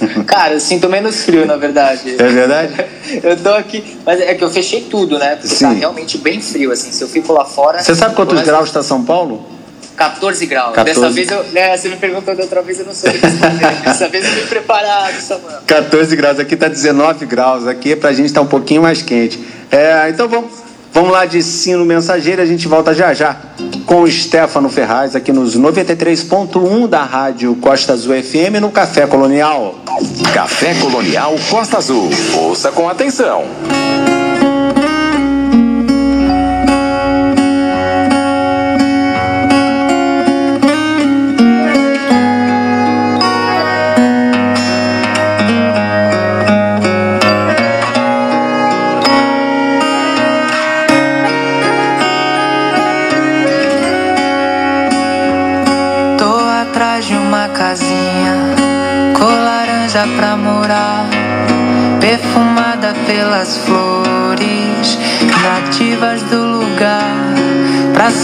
Cara, 0.26 0.54
eu 0.54 0.60
sinto 0.60 0.88
menos 0.88 1.24
frio, 1.24 1.46
na 1.46 1.56
verdade. 1.56 2.14
É 2.18 2.28
verdade? 2.28 2.74
eu 3.22 3.36
tô 3.36 3.50
aqui. 3.50 3.98
Mas 4.04 4.20
é 4.20 4.34
que 4.34 4.42
eu 4.42 4.50
fechei 4.50 4.82
tudo, 4.82 5.18
né? 5.18 5.36
Porque 5.36 5.48
tá 5.48 5.70
Sim. 5.70 5.78
realmente 5.78 6.18
bem 6.18 6.40
frio, 6.40 6.72
assim. 6.72 6.90
Se 6.90 7.02
eu 7.02 7.08
fico 7.08 7.32
lá 7.32 7.44
fora. 7.44 7.82
Você 7.82 7.94
sabe 7.94 8.14
quantos 8.14 8.40
graus 8.42 8.68
está 8.68 8.82
São 8.82 9.04
Paulo? 9.04 9.46
14 10.00 10.46
graus. 10.46 10.74
14. 10.74 11.00
Dessa 11.00 11.12
vez 11.12 11.30
eu. 11.30 11.44
Né, 11.52 11.76
você 11.76 11.90
me 11.90 11.96
perguntou 11.96 12.34
da 12.34 12.42
outra 12.42 12.62
vez, 12.62 12.78
eu 12.78 12.86
não 12.86 12.94
soube 12.94 13.18
responder. 13.18 13.66
Dessa 13.84 14.08
vez 14.08 14.24
eu 14.24 14.32
vim 14.32 14.46
preparado, 14.46 15.20
Samuel. 15.20 15.58
14 15.66 16.16
graus, 16.16 16.40
aqui 16.40 16.54
está 16.54 16.68
19 16.68 17.26
graus, 17.26 17.66
aqui 17.66 17.94
pra 17.94 18.10
gente 18.14 18.26
está 18.26 18.40
um 18.40 18.46
pouquinho 18.46 18.80
mais 18.80 19.02
quente. 19.02 19.38
É, 19.70 20.08
então 20.08 20.26
vamos, 20.26 20.52
vamos 20.90 21.12
lá 21.12 21.26
de 21.26 21.42
Sino 21.42 21.84
Mensageiro, 21.84 22.40
a 22.40 22.46
gente 22.46 22.66
volta 22.66 22.94
já 22.94 23.12
já 23.12 23.36
com 23.84 24.02
o 24.02 24.10
Stefano 24.10 24.70
Ferraz 24.70 25.14
aqui 25.14 25.32
nos 25.32 25.58
93.1 25.58 26.88
da 26.88 27.02
Rádio 27.02 27.54
Costa 27.56 27.92
Azul 27.92 28.14
FM 28.22 28.58
no 28.58 28.70
Café 28.70 29.06
Colonial. 29.06 29.80
Café 30.32 30.74
Colonial 30.80 31.34
Costa 31.50 31.76
Azul. 31.76 32.08
Ouça 32.38 32.72
com 32.72 32.88
atenção. 32.88 33.44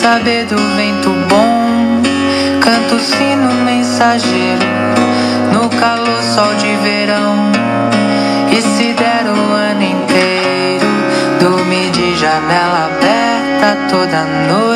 Saber 0.07 0.47
do 0.47 0.57
vento 0.77 1.11
bom, 1.29 2.01
canto 2.61 2.97
sino 3.01 3.53
mensageiro 3.65 4.65
no 5.53 5.69
calor 5.69 6.23
sol 6.23 6.55
de 6.55 6.77
verão. 6.77 7.51
E 8.49 8.63
se 8.63 8.93
der 8.93 9.25
o 9.27 9.53
ano 9.53 9.83
inteiro, 9.83 10.87
dormir 11.41 11.91
de 11.91 12.15
janela 12.15 12.89
aberta 12.89 13.77
toda 13.91 14.23
noite. 14.49 14.76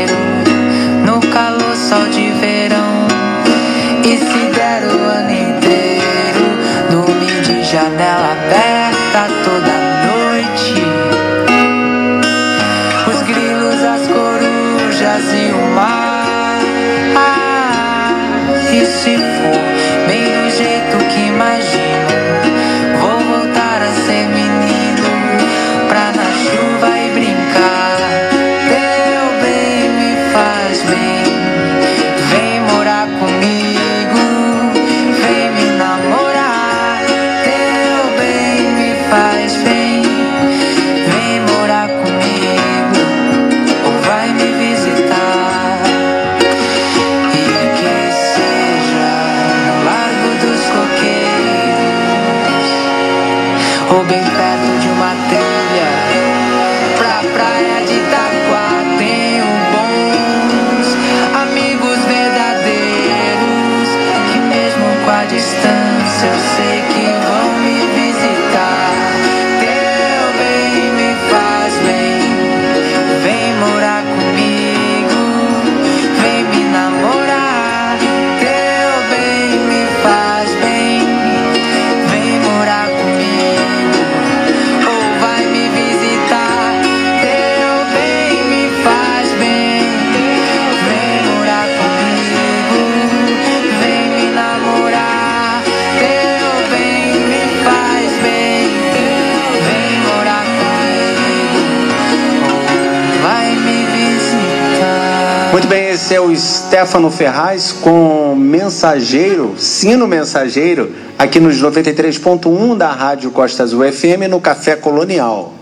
Stefano 106.71 107.11
Ferraz 107.11 107.73
com 107.73 108.33
Mensageiro, 108.33 109.55
Sino 109.57 110.07
Mensageiro, 110.07 110.89
aqui 111.19 111.37
nos 111.37 111.61
93.1 111.61 112.77
da 112.77 112.89
Rádio 112.89 113.29
Costa 113.29 113.63
Azul 113.63 113.83
FM 113.91 114.29
no 114.29 114.39
Café 114.39 114.77
Colonial. 114.77 115.53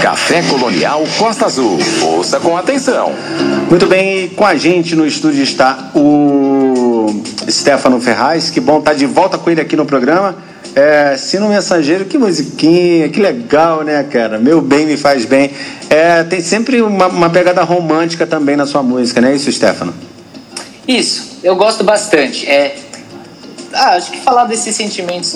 Café 0.00 0.40
Colonial 0.48 1.04
Costa 1.18 1.44
Azul. 1.44 1.78
Ouça 2.00 2.40
com 2.40 2.56
atenção. 2.56 3.12
Muito 3.68 3.86
bem, 3.86 4.30
com 4.30 4.46
a 4.46 4.56
gente 4.56 4.96
no 4.96 5.06
estúdio 5.06 5.42
está 5.42 5.90
o 5.94 7.14
Stefano 7.50 8.00
Ferraz. 8.00 8.48
Que 8.48 8.58
bom 8.58 8.78
estar 8.78 8.94
de 8.94 9.04
volta 9.04 9.36
com 9.36 9.50
ele 9.50 9.60
aqui 9.60 9.76
no 9.76 9.84
programa. 9.84 10.36
É, 10.74 11.18
Sino 11.18 11.50
Mensageiro, 11.50 12.06
que 12.06 12.16
musiquinha, 12.16 13.10
que 13.10 13.20
legal, 13.20 13.82
né, 13.82 14.02
cara? 14.10 14.38
Meu 14.38 14.62
bem 14.62 14.86
me 14.86 14.96
faz 14.96 15.26
bem. 15.26 15.50
É, 15.90 16.24
tem 16.24 16.40
sempre 16.40 16.80
uma, 16.80 17.08
uma 17.08 17.28
pegada 17.28 17.62
romântica 17.62 18.26
também 18.26 18.56
na 18.56 18.64
sua 18.64 18.82
música, 18.82 19.20
não 19.20 19.28
é 19.28 19.34
isso, 19.34 19.52
Stefano? 19.52 19.92
Isso, 20.86 21.38
eu 21.42 21.56
gosto 21.56 21.82
bastante. 21.82 22.48
É, 22.48 22.76
ah, 23.72 23.96
acho 23.96 24.10
que 24.10 24.20
falar 24.20 24.44
desses 24.44 24.74
sentimentos 24.74 25.34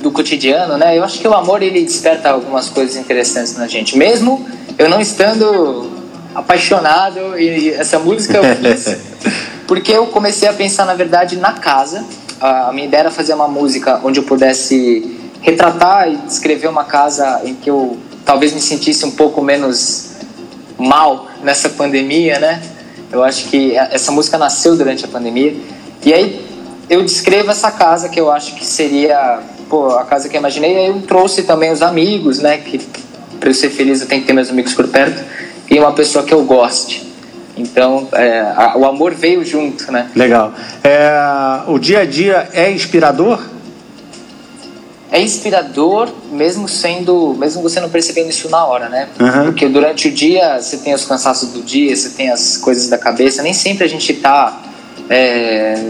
do 0.00 0.10
cotidiano, 0.10 0.78
né? 0.78 0.96
Eu 0.96 1.04
acho 1.04 1.18
que 1.18 1.26
o 1.26 1.34
amor 1.34 1.62
ele 1.62 1.82
desperta 1.82 2.30
algumas 2.30 2.68
coisas 2.68 2.96
interessantes 2.96 3.56
na 3.56 3.66
gente, 3.66 3.96
mesmo 3.96 4.46
eu 4.78 4.88
não 4.88 5.00
estando 5.00 5.90
apaixonado 6.34 7.38
e 7.38 7.70
essa 7.70 7.98
música 7.98 8.36
eu 8.36 8.56
fiz 8.56 8.98
porque 9.66 9.90
eu 9.90 10.06
comecei 10.08 10.46
a 10.46 10.52
pensar 10.52 10.84
na 10.84 10.94
verdade 10.94 11.36
na 11.36 11.54
casa 11.54 12.04
a 12.38 12.70
minha 12.72 12.86
ideia 12.86 13.00
era 13.00 13.10
fazer 13.10 13.32
uma 13.32 13.48
música 13.48 14.00
onde 14.04 14.20
eu 14.20 14.24
pudesse 14.24 15.18
retratar 15.40 16.10
e 16.10 16.16
descrever 16.18 16.68
uma 16.68 16.84
casa 16.84 17.40
em 17.44 17.54
que 17.54 17.70
eu 17.70 17.98
talvez 18.24 18.52
me 18.52 18.60
sentisse 18.60 19.06
um 19.06 19.12
pouco 19.12 19.40
menos 19.40 20.10
mal 20.76 21.28
nessa 21.42 21.70
pandemia, 21.70 22.38
né? 22.38 22.60
Eu 23.12 23.22
acho 23.22 23.48
que 23.48 23.76
essa 23.76 24.10
música 24.10 24.36
nasceu 24.36 24.76
durante 24.76 25.04
a 25.04 25.08
pandemia. 25.08 25.56
E 26.04 26.12
aí 26.12 26.46
eu 26.88 27.02
descrevo 27.02 27.50
essa 27.50 27.70
casa 27.70 28.08
que 28.08 28.20
eu 28.20 28.30
acho 28.30 28.54
que 28.54 28.64
seria 28.64 29.40
pô, 29.68 29.90
a 29.90 30.04
casa 30.04 30.28
que 30.28 30.36
eu 30.36 30.40
imaginei. 30.40 30.74
E 30.74 30.78
aí 30.78 30.86
eu 30.88 31.02
trouxe 31.02 31.42
também 31.42 31.70
os 31.70 31.82
amigos, 31.82 32.40
né? 32.40 32.58
Que 32.58 32.80
para 33.38 33.50
eu 33.50 33.54
ser 33.54 33.70
feliz 33.70 34.00
eu 34.00 34.06
tenho 34.06 34.22
que 34.22 34.26
ter 34.26 34.32
meus 34.32 34.50
amigos 34.50 34.74
por 34.74 34.88
perto 34.88 35.22
e 35.70 35.78
uma 35.78 35.92
pessoa 35.92 36.24
que 36.24 36.32
eu 36.32 36.44
goste. 36.44 37.06
Então, 37.56 38.08
é, 38.12 38.40
a, 38.54 38.76
o 38.76 38.84
amor 38.84 39.14
veio 39.14 39.44
junto, 39.44 39.90
né? 39.90 40.10
Legal. 40.14 40.52
É, 40.84 41.10
o 41.66 41.78
dia 41.78 42.00
a 42.00 42.04
dia 42.04 42.48
é 42.52 42.70
inspirador? 42.70 43.40
É 45.16 45.22
inspirador, 45.22 46.10
mesmo 46.30 46.68
sendo, 46.68 47.34
mesmo 47.38 47.62
você 47.62 47.80
não 47.80 47.88
percebendo 47.88 48.28
isso 48.28 48.50
na 48.50 48.62
hora, 48.66 48.90
né? 48.90 49.08
Uhum. 49.18 49.44
Porque 49.46 49.66
durante 49.66 50.08
o 50.08 50.12
dia 50.12 50.60
você 50.60 50.76
tem 50.76 50.92
os 50.92 51.06
cansaços 51.06 51.52
do 51.52 51.62
dia, 51.62 51.96
você 51.96 52.10
tem 52.10 52.30
as 52.30 52.58
coisas 52.58 52.88
da 52.88 52.98
cabeça. 52.98 53.42
Nem 53.42 53.54
sempre 53.54 53.82
a 53.82 53.88
gente 53.88 54.12
está 54.12 54.62
é, 55.08 55.82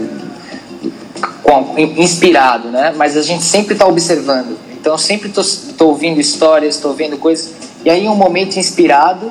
inspirado, 1.97 2.69
né? 2.69 2.93
Mas 2.95 3.17
a 3.17 3.21
gente 3.21 3.43
sempre 3.43 3.73
está 3.73 3.85
observando. 3.85 4.57
Então, 4.79 4.93
eu 4.93 4.97
sempre 4.97 5.29
estou 5.29 5.89
ouvindo 5.89 6.21
histórias, 6.21 6.75
estou 6.75 6.93
vendo 6.93 7.17
coisas. 7.17 7.51
E 7.83 7.89
aí, 7.89 8.07
um 8.07 8.15
momento 8.15 8.57
inspirado, 8.57 9.29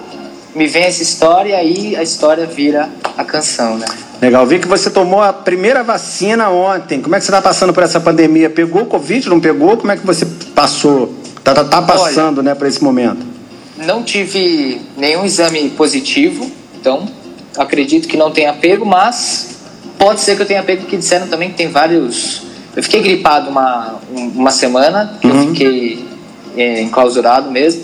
me 0.54 0.66
vem 0.66 0.82
essa 0.82 1.02
história 1.02 1.52
e 1.52 1.54
aí 1.54 1.96
a 1.96 2.02
história 2.02 2.44
vira 2.44 2.90
a 3.16 3.24
canção, 3.24 3.78
né? 3.78 3.86
Legal. 4.20 4.46
Vi 4.46 4.58
que 4.58 4.68
você 4.68 4.90
tomou 4.90 5.22
a 5.22 5.32
primeira 5.32 5.82
vacina 5.82 6.48
ontem. 6.50 7.00
Como 7.00 7.14
é 7.14 7.18
que 7.18 7.24
você 7.24 7.30
está 7.30 7.42
passando 7.42 7.72
por 7.72 7.82
essa 7.82 8.00
pandemia? 8.00 8.48
Pegou 8.48 8.82
o 8.82 8.86
Covid, 8.86 9.28
não 9.28 9.40
pegou? 9.40 9.76
Como 9.76 9.92
é 9.92 9.96
que 9.96 10.06
você 10.06 10.26
passou? 10.54 11.14
Tá, 11.44 11.54
tá, 11.54 11.64
tá 11.64 11.82
passando, 11.82 12.38
Olha, 12.38 12.50
né, 12.50 12.54
por 12.54 12.66
esse 12.66 12.82
momento? 12.82 13.24
Não 13.76 14.02
tive 14.02 14.80
nenhum 14.96 15.24
exame 15.24 15.68
positivo, 15.70 16.50
então 16.80 17.06
acredito 17.56 18.08
que 18.08 18.16
não 18.16 18.30
tenha 18.30 18.52
pego, 18.54 18.84
mas 18.84 19.58
pode 19.98 20.20
ser 20.20 20.34
que 20.34 20.42
eu 20.42 20.46
tenha 20.46 20.62
pego, 20.62 20.82
porque 20.82 20.96
disseram 20.96 21.28
também 21.28 21.50
que 21.50 21.56
tem 21.56 21.68
vários. 21.68 22.42
Eu 22.74 22.82
fiquei 22.82 23.00
gripado 23.00 23.50
uma, 23.50 24.00
uma 24.10 24.50
semana, 24.50 25.18
uhum. 25.22 25.30
eu 25.30 25.48
fiquei 25.48 26.04
é, 26.56 26.82
enclausurado 26.82 27.50
mesmo. 27.50 27.82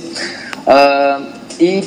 Uh, 0.66 1.22
e 1.60 1.84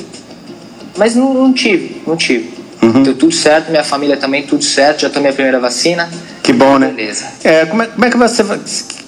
mas 0.96 1.14
não, 1.14 1.34
não 1.34 1.52
tive, 1.52 2.02
não 2.06 2.16
tive. 2.16 2.55
Uhum. 2.86 3.02
Deu 3.02 3.14
tudo 3.14 3.34
certo, 3.34 3.70
minha 3.70 3.84
família 3.84 4.16
também, 4.16 4.44
tudo 4.44 4.62
certo. 4.62 5.02
Já 5.02 5.10
tomei 5.10 5.30
a 5.30 5.34
primeira 5.34 5.58
vacina. 5.58 6.08
Que 6.42 6.52
bom, 6.52 6.78
né? 6.78 6.88
Beleza. 6.88 7.26
É, 7.42 7.66
como, 7.66 7.82
é, 7.82 7.86
como 7.86 8.04
é 8.04 8.10
que 8.10 8.16
você 8.16 8.44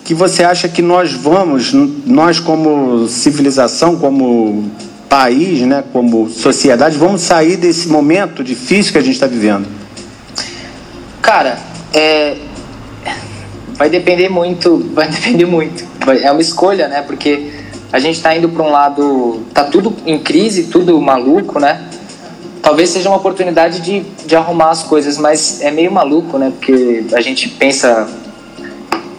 que 0.05 0.15
você 0.15 0.43
acha 0.43 0.71
que 0.71 0.81
nós 0.81 1.13
vamos, 1.13 1.71
nós 2.07 2.41
como 2.41 3.07
civilização, 3.09 3.99
como 3.99 4.71
país, 5.07 5.61
né, 5.61 5.85
como 5.93 6.31
sociedade, 6.31 6.97
vamos 6.97 7.21
sair 7.21 7.59
desse 7.59 7.89
momento 7.89 8.43
difícil 8.43 8.91
que 8.91 8.97
a 8.97 9.03
gente 9.03 9.13
está 9.13 9.27
vivendo? 9.27 9.67
Cara, 11.21 11.59
é, 11.93 12.39
vai 13.75 13.91
depender 13.91 14.31
muito, 14.31 14.79
vai 14.95 15.09
depender 15.09 15.45
muito. 15.45 15.85
É 16.23 16.33
uma 16.33 16.41
escolha, 16.41 16.89
né? 16.89 17.03
Porque 17.03 17.51
a 17.93 17.99
gente 17.99 18.17
está 18.17 18.35
indo 18.35 18.49
para 18.49 18.63
um 18.63 18.71
lado, 18.71 19.43
tá 19.53 19.65
tudo 19.65 19.95
em 20.07 20.19
crise, 20.19 20.65
tudo 20.65 20.99
maluco, 21.03 21.61
né? 21.61 21.85
Talvez 22.69 22.91
seja 22.91 23.09
uma 23.09 23.17
oportunidade 23.17 23.81
de, 23.81 24.01
de 24.27 24.37
arrumar 24.37 24.69
as 24.69 24.83
coisas, 24.83 25.17
mas 25.17 25.63
é 25.63 25.71
meio 25.71 25.91
maluco, 25.91 26.37
né? 26.37 26.53
Porque 26.55 27.03
a 27.15 27.21
gente 27.23 27.49
pensa 27.49 28.07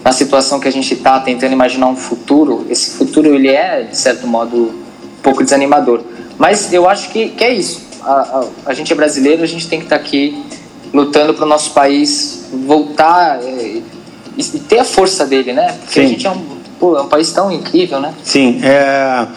na 0.06 0.12
situação 0.12 0.60
que 0.60 0.68
a 0.68 0.72
gente 0.72 0.94
está 0.94 1.20
tentando 1.20 1.52
imaginar 1.52 1.88
um 1.88 1.96
futuro. 1.96 2.68
Esse 2.70 2.92
futuro 2.92 3.34
ele 3.34 3.48
é 3.48 3.82
de 3.82 3.98
certo 3.98 4.28
modo 4.28 4.56
um 4.56 5.22
pouco 5.24 5.44
desanimador. 5.44 6.02
Mas 6.38 6.72
eu 6.72 6.88
acho 6.88 7.10
que, 7.10 7.30
que 7.30 7.44
é 7.44 7.52
isso. 7.52 7.82
A, 8.04 8.12
a, 8.12 8.46
a 8.68 8.74
gente 8.76 8.94
é 8.94 8.96
brasileiro, 8.96 9.42
a 9.42 9.48
gente 9.48 9.68
tem 9.68 9.80
que 9.80 9.86
estar 9.86 9.98
tá 9.98 10.06
aqui 10.06 10.46
lutando 10.94 11.34
para 11.34 11.44
o 11.44 11.50
nosso 11.50 11.72
país 11.72 12.50
voltar 12.54 13.40
é, 13.42 13.48
e, 13.48 13.84
e, 14.38 14.60
ter 14.60 14.78
a 14.78 14.86
força 14.86 15.26
dele, 15.26 15.54
né? 15.54 15.76
Porque 15.80 16.02
Sim. 16.02 16.06
a 16.06 16.08
gente 16.08 16.28
é 16.28 16.30
um 16.30 16.60
Pô, 16.80 16.98
é 16.98 17.02
um 17.02 17.10
país 17.10 17.32
tão 17.34 17.52
incrível, 17.52 18.00
né? 18.00 18.14
Sim. 18.24 18.62
É... 18.64 19.28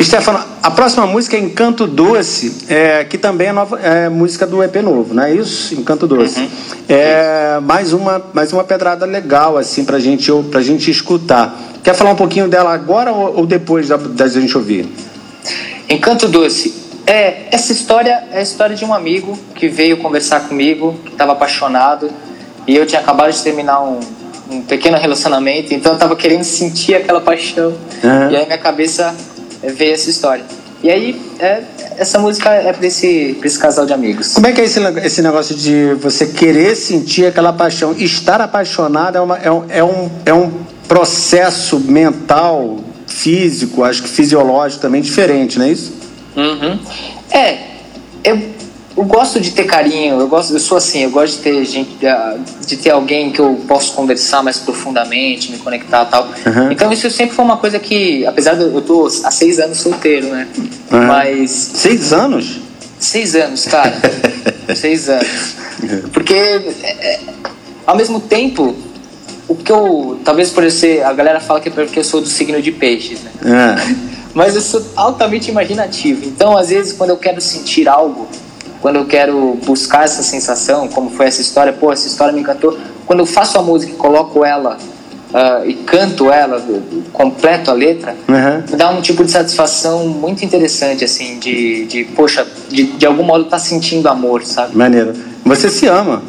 Stefano, 0.00 0.40
a 0.62 0.70
próxima 0.70 1.06
música 1.06 1.36
é 1.36 1.40
Encanto 1.40 1.86
Doce, 1.86 2.66
é, 2.68 3.04
que 3.04 3.18
também 3.18 3.48
é, 3.48 3.52
nova, 3.52 3.80
é 3.80 4.08
música 4.08 4.46
do 4.46 4.62
EP 4.62 4.76
novo, 4.76 5.12
não 5.12 5.24
é 5.24 5.34
isso? 5.34 5.74
Encanto 5.74 6.06
Doce. 6.06 6.40
Uhum. 6.40 6.48
É 6.88 7.58
mais 7.60 7.92
uma, 7.92 8.22
mais 8.32 8.52
uma 8.52 8.62
pedrada 8.62 9.04
legal, 9.04 9.58
assim, 9.58 9.84
pra 9.84 9.98
gente, 9.98 10.30
pra 10.50 10.62
gente 10.62 10.88
escutar. 10.88 11.58
Quer 11.82 11.94
falar 11.94 12.12
um 12.12 12.16
pouquinho 12.16 12.48
dela 12.48 12.72
agora 12.72 13.12
ou, 13.12 13.38
ou 13.38 13.46
depois 13.46 13.88
da, 13.88 13.96
da 13.96 14.28
gente 14.28 14.56
ouvir? 14.56 14.88
Encanto 15.88 16.28
Doce. 16.28 16.74
É, 17.04 17.48
essa 17.50 17.72
história 17.72 18.24
é 18.30 18.38
a 18.38 18.42
história 18.42 18.76
de 18.76 18.84
um 18.84 18.94
amigo 18.94 19.36
que 19.54 19.66
veio 19.66 19.96
conversar 19.96 20.40
comigo, 20.40 20.94
que 21.04 21.12
estava 21.12 21.32
apaixonado, 21.32 22.08
e 22.66 22.76
eu 22.76 22.86
tinha 22.86 23.00
acabado 23.00 23.32
de 23.32 23.42
terminar 23.42 23.82
um, 23.82 23.98
um 24.50 24.60
pequeno 24.62 24.96
relacionamento, 24.96 25.74
então 25.74 25.94
eu 25.94 25.98
tava 25.98 26.14
querendo 26.14 26.44
sentir 26.44 26.94
aquela 26.94 27.20
paixão. 27.20 27.74
Uhum. 28.04 28.30
E 28.30 28.36
aí 28.36 28.46
minha 28.46 28.58
cabeça 28.58 29.14
veio 29.62 29.94
essa 29.94 30.10
história. 30.10 30.44
E 30.82 30.90
aí, 30.90 31.20
é, 31.40 31.62
essa 31.96 32.18
música 32.20 32.50
é 32.50 32.72
pra 32.72 32.86
esse, 32.86 33.36
pra 33.38 33.48
esse 33.48 33.58
casal 33.58 33.84
de 33.84 33.92
amigos. 33.92 34.34
Como 34.34 34.46
é 34.46 34.52
que 34.52 34.60
é 34.60 34.64
esse, 34.64 34.80
esse 35.04 35.22
negócio 35.22 35.56
de 35.56 35.94
você 35.94 36.26
querer 36.26 36.76
sentir 36.76 37.26
aquela 37.26 37.52
paixão? 37.52 37.92
Estar 37.98 38.40
apaixonado 38.40 39.16
é, 39.16 39.20
uma, 39.20 39.38
é, 39.38 39.50
um, 39.50 39.64
é, 39.68 39.84
um, 39.84 40.10
é 40.26 40.32
um 40.34 40.52
processo 40.86 41.80
mental, 41.80 42.78
físico, 43.08 43.82
acho 43.82 44.02
que 44.04 44.08
fisiológico 44.08 44.80
também 44.80 45.02
diferente, 45.02 45.58
não 45.58 45.66
é 45.66 45.70
isso? 45.70 45.92
Uhum. 46.36 46.78
É, 47.32 47.58
eu 48.22 48.57
eu 48.98 49.04
gosto 49.04 49.40
de 49.40 49.52
ter 49.52 49.62
carinho, 49.62 50.18
eu 50.18 50.26
gosto, 50.26 50.52
eu 50.52 50.58
sou 50.58 50.76
assim, 50.76 51.04
eu 51.04 51.10
gosto 51.10 51.36
de 51.36 51.42
ter 51.44 51.64
gente, 51.64 51.96
de 52.66 52.76
ter 52.76 52.90
alguém 52.90 53.30
que 53.30 53.38
eu 53.38 53.60
posso 53.68 53.92
conversar 53.92 54.42
mais 54.42 54.58
profundamente, 54.58 55.52
me 55.52 55.58
conectar 55.58 56.04
tal. 56.06 56.24
Uhum. 56.24 56.72
Então 56.72 56.92
isso 56.92 57.08
sempre 57.08 57.36
foi 57.36 57.44
uma 57.44 57.58
coisa 57.58 57.78
que, 57.78 58.26
apesar 58.26 58.54
de 58.54 58.62
eu 58.62 58.82
tô 58.82 59.06
há 59.06 59.30
seis 59.30 59.60
anos 59.60 59.78
solteiro, 59.78 60.26
né? 60.26 60.48
Uhum. 60.90 61.06
Mas 61.06 61.50
seis 61.52 62.12
anos? 62.12 62.60
Seis 62.98 63.36
anos, 63.36 63.66
cara. 63.66 63.94
seis 64.74 65.08
anos. 65.08 65.54
Porque 66.12 66.34
é, 66.34 66.60
é, 66.82 67.20
ao 67.86 67.96
mesmo 67.96 68.18
tempo 68.18 68.74
o 69.46 69.54
que 69.54 69.70
eu 69.70 70.18
talvez 70.24 70.50
por 70.50 70.68
ser 70.72 71.04
a 71.04 71.12
galera 71.12 71.38
fala 71.38 71.60
que 71.60 71.68
é 71.68 71.72
porque 71.72 72.00
eu 72.00 72.04
sou 72.04 72.20
do 72.20 72.26
signo 72.26 72.60
de 72.60 72.72
peixes, 72.72 73.20
né? 73.20 73.30
Uhum. 73.44 74.08
Mas 74.34 74.56
eu 74.56 74.60
sou 74.60 74.84
altamente 74.96 75.52
imaginativo. 75.52 76.24
Então 76.26 76.58
às 76.58 76.70
vezes 76.70 76.92
quando 76.92 77.10
eu 77.10 77.16
quero 77.16 77.40
sentir 77.40 77.88
algo 77.88 78.26
quando 78.80 78.96
eu 78.96 79.06
quero 79.06 79.58
buscar 79.64 80.04
essa 80.04 80.22
sensação, 80.22 80.88
como 80.88 81.10
foi 81.10 81.26
essa 81.26 81.40
história, 81.40 81.72
pô, 81.72 81.92
essa 81.92 82.06
história 82.06 82.32
me 82.32 82.40
encantou. 82.40 82.78
Quando 83.06 83.20
eu 83.20 83.26
faço 83.26 83.58
a 83.58 83.62
música 83.62 83.92
e 83.92 83.96
coloco 83.96 84.44
ela 84.44 84.78
uh, 85.32 85.66
e 85.68 85.74
canto 85.74 86.30
ela, 86.30 86.62
completo 87.12 87.70
a 87.70 87.74
letra, 87.74 88.14
uhum. 88.28 88.76
dá 88.76 88.90
um 88.90 89.00
tipo 89.00 89.24
de 89.24 89.30
satisfação 89.30 90.06
muito 90.06 90.44
interessante, 90.44 91.04
assim, 91.04 91.38
de, 91.38 91.86
de 91.86 92.04
poxa, 92.04 92.46
de, 92.68 92.84
de 92.84 93.06
algum 93.06 93.22
modo 93.22 93.44
tá 93.44 93.58
sentindo 93.58 94.08
amor, 94.08 94.44
sabe? 94.44 94.76
Maneiro. 94.76 95.12
Você 95.44 95.68
se 95.68 95.86
ama? 95.86 96.22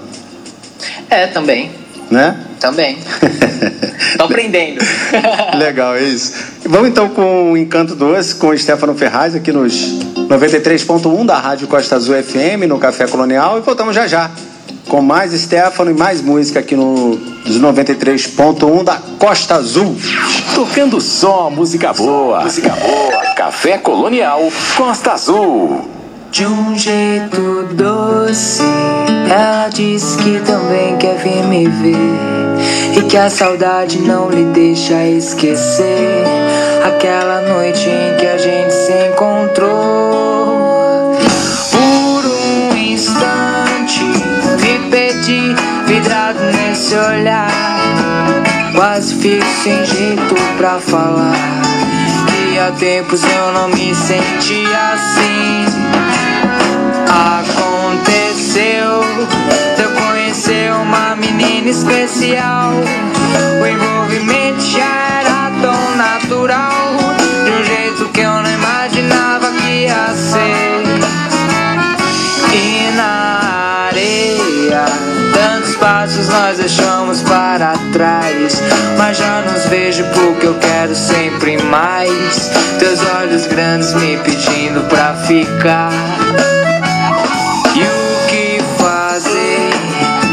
É, 1.10 1.28
também. 1.28 1.72
Né? 2.10 2.40
Também. 2.60 2.98
Tô 4.18 4.24
aprendendo. 4.24 4.84
Legal, 5.58 5.96
é 5.96 6.04
isso. 6.04 6.34
Vamos 6.66 6.90
então 6.90 7.10
com 7.10 7.54
o 7.54 7.58
Encanto 7.58 7.96
Doce, 7.96 8.36
com 8.36 8.48
o 8.48 8.58
Stefano 8.58 8.96
Ferraz, 8.96 9.36
aqui 9.36 9.52
nos 9.52 9.74
93.1 10.28 11.26
da 11.26 11.38
Rádio 11.38 11.68
Costa 11.68 11.96
Azul 11.96 12.16
FM, 12.22 12.68
no 12.68 12.80
Café 12.80 13.08
Colonial, 13.08 13.60
e 13.60 13.62
voltamos 13.62 13.96
já 13.96 14.08
já 14.08 14.32
com 14.90 15.02
mais 15.02 15.32
Stefano 15.40 15.92
e 15.92 15.94
mais 15.94 16.22
música 16.22 16.60
aqui 16.60 16.76
no 16.76 17.18
93.1 17.46 18.84
da 18.84 18.98
Costa 19.18 19.56
Azul. 19.56 19.96
Tocando 20.56 21.00
só 21.00 21.50
música 21.50 21.94
boa. 21.94 22.42
Música 22.42 22.70
boa. 22.70 23.34
Café 23.36 23.78
Colonial 23.78 24.52
Costa 24.76 25.14
Azul. 25.14 25.88
De 26.32 26.46
um 26.46 26.78
jeito 26.78 27.70
doce, 27.74 28.64
ela 29.30 29.70
diz 29.70 30.16
que 30.16 30.40
também 30.40 30.98
quer 30.98 31.16
vir 31.18 31.44
me 31.44 31.68
ver. 31.68 32.98
E 32.98 33.04
que 33.04 33.16
a 33.16 33.30
saudade 33.30 34.00
não 34.00 34.30
lhe 34.30 34.46
deixa 34.46 35.06
esquecer 35.06 36.24
aquela 36.84 37.42
noite 37.42 37.88
em 37.88 38.18
que 38.18 38.26
a 38.26 38.38
gente 38.38 38.74
se 38.74 38.92
encontrou. 39.08 39.70
Por 41.72 42.26
um 42.26 42.76
instante, 42.76 44.04
me 44.62 44.90
perdi, 44.90 45.56
vidrado 45.86 46.40
nesse 46.46 46.96
olhar. 46.96 47.52
Quase 48.76 49.14
fico 49.16 49.46
sem 49.64 49.86
jeito 49.86 50.36
pra 50.58 50.80
falar. 50.80 51.36
Que 52.28 52.58
há 52.58 52.72
tempos 52.72 53.22
eu 53.24 53.54
não 53.54 53.70
me 53.70 53.94
sentia 53.94 54.94
assim. 54.94 56.19
Aconteceu 57.10 59.02
de 59.76 59.82
eu 59.82 59.90
conhecer 60.00 60.72
uma 60.74 61.16
menina 61.16 61.68
especial. 61.68 62.72
O 63.62 63.66
envolvimento 63.66 64.62
já 64.62 65.22
era 65.22 65.52
tão 65.60 65.96
natural, 65.96 66.94
de 67.44 67.52
um 67.52 67.64
jeito 67.64 68.10
que 68.10 68.22
eu 68.22 68.32
não 68.32 68.52
imaginava 68.52 69.52
que 69.54 69.86
ia 69.86 70.14
ser. 70.14 70.84
E 72.54 72.92
na 72.96 73.88
areia, 73.90 74.86
tantos 75.34 75.76
passos 75.78 76.30
nós 76.30 76.60
deixamos 76.60 77.24
para 77.24 77.74
trás. 77.92 78.62
Mas 79.00 79.18
já 79.18 79.42
nos 79.42 79.66
vejo 79.66 80.04
porque 80.14 80.46
eu 80.46 80.54
quero 80.60 80.96
sempre 80.96 81.58
mais. 81.64 82.52
Teus 82.78 83.00
olhos 83.20 83.48
grandes 83.48 83.96
me 83.96 84.16
pedindo 84.18 84.82
pra 84.88 85.16
ficar. 85.16 85.92
E 87.76 87.84
o 87.84 88.28
que 88.28 88.60
fazer? 88.78 89.70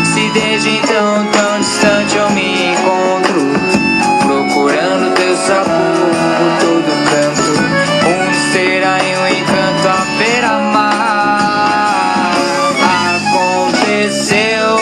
Se 0.05 0.31
desde 0.31 0.71
então 0.79 1.27
tão 1.33 1.61
distante 1.61 2.17
eu 2.17 2.31
me 2.31 2.73
encontro, 2.73 3.41
procurando 4.27 5.15
teu 5.15 5.37
sabor 5.37 5.65
por 5.67 6.51
todo 6.61 6.91
canto. 7.11 7.51
Um 8.09 8.35
será 8.53 8.99
em 9.05 9.13
um 9.19 9.27
encanto 9.29 9.89
à 9.89 9.91
beira-mar. 10.19 10.97
Aconteceu 13.17 14.77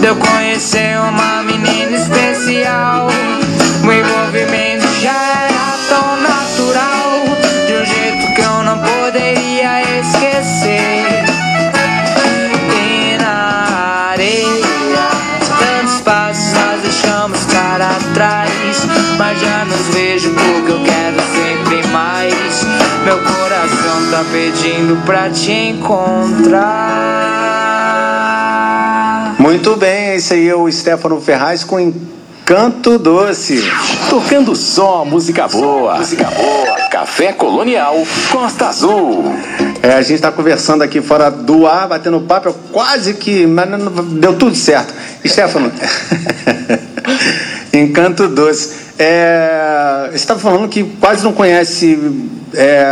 de 0.00 0.06
eu 0.06 0.16
conhecer 0.16 0.98
uma 0.98 1.42
menina 1.42 1.96
especial. 1.96 2.95
Pra 25.04 25.30
te 25.30 25.52
encontrar. 25.52 26.64
Muito 29.38 29.76
bem, 29.76 30.14
esse 30.14 30.34
aí 30.34 30.48
é 30.48 30.54
o 30.54 30.70
Stefano 30.70 31.20
Ferraz 31.20 31.62
com 31.62 31.78
Encanto 31.78 32.98
Doce. 32.98 33.62
Tocando 34.08 34.56
só 34.56 35.04
música 35.04 35.46
boa. 35.48 35.96
Música 35.98 36.24
boa. 36.30 36.76
Café 36.90 37.32
Colonial 37.32 37.96
Costa 38.30 38.68
Azul. 38.68 39.24
É, 39.82 39.92
a 39.92 40.00
gente 40.02 40.14
está 40.14 40.32
conversando 40.32 40.82
aqui 40.82 41.00
fora 41.02 41.30
do 41.30 41.66
ar, 41.66 41.86
batendo 41.88 42.20
papo, 42.20 42.52
quase 42.72 43.14
que. 43.14 43.46
Mas 43.46 43.68
não- 43.70 43.78
deu 44.04 44.34
tudo 44.36 44.56
certo. 44.56 44.92
Stefano, 45.24 45.70
Encanto 47.72 48.26
Doce. 48.28 48.85
É, 48.98 50.08
você 50.10 50.16
estava 50.16 50.40
falando 50.40 50.68
que 50.68 50.82
quase 50.84 51.22
não 51.22 51.32
conhece 51.32 51.98
é, 52.54 52.86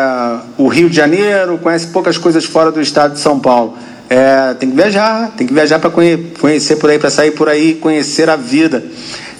o 0.59 0.69
Rio 0.69 0.91
de 0.91 0.97
Janeiro, 0.97 1.59
conhece 1.59 1.87
poucas 1.89 2.19
coisas 2.19 2.45
fora 2.45 2.71
do 2.71 2.81
estado 2.81 3.15
de 3.15 3.21
São 3.21 3.39
Paulo. 3.39 3.79
É, 4.09 4.55
tem 4.55 4.71
que 4.71 4.77
viajar, 4.77 5.33
tem 5.37 5.47
que 5.47 5.55
viajar 5.55 5.79
para 5.79 5.91
conhecer 5.91 6.77
por 6.77 6.91
aí, 6.91 6.99
para 6.99 7.11
sair 7.11 7.31
por 7.31 7.49
aí, 7.49 7.75
conhecer 7.75 8.29
a 8.29 8.37
vida. 8.37 8.85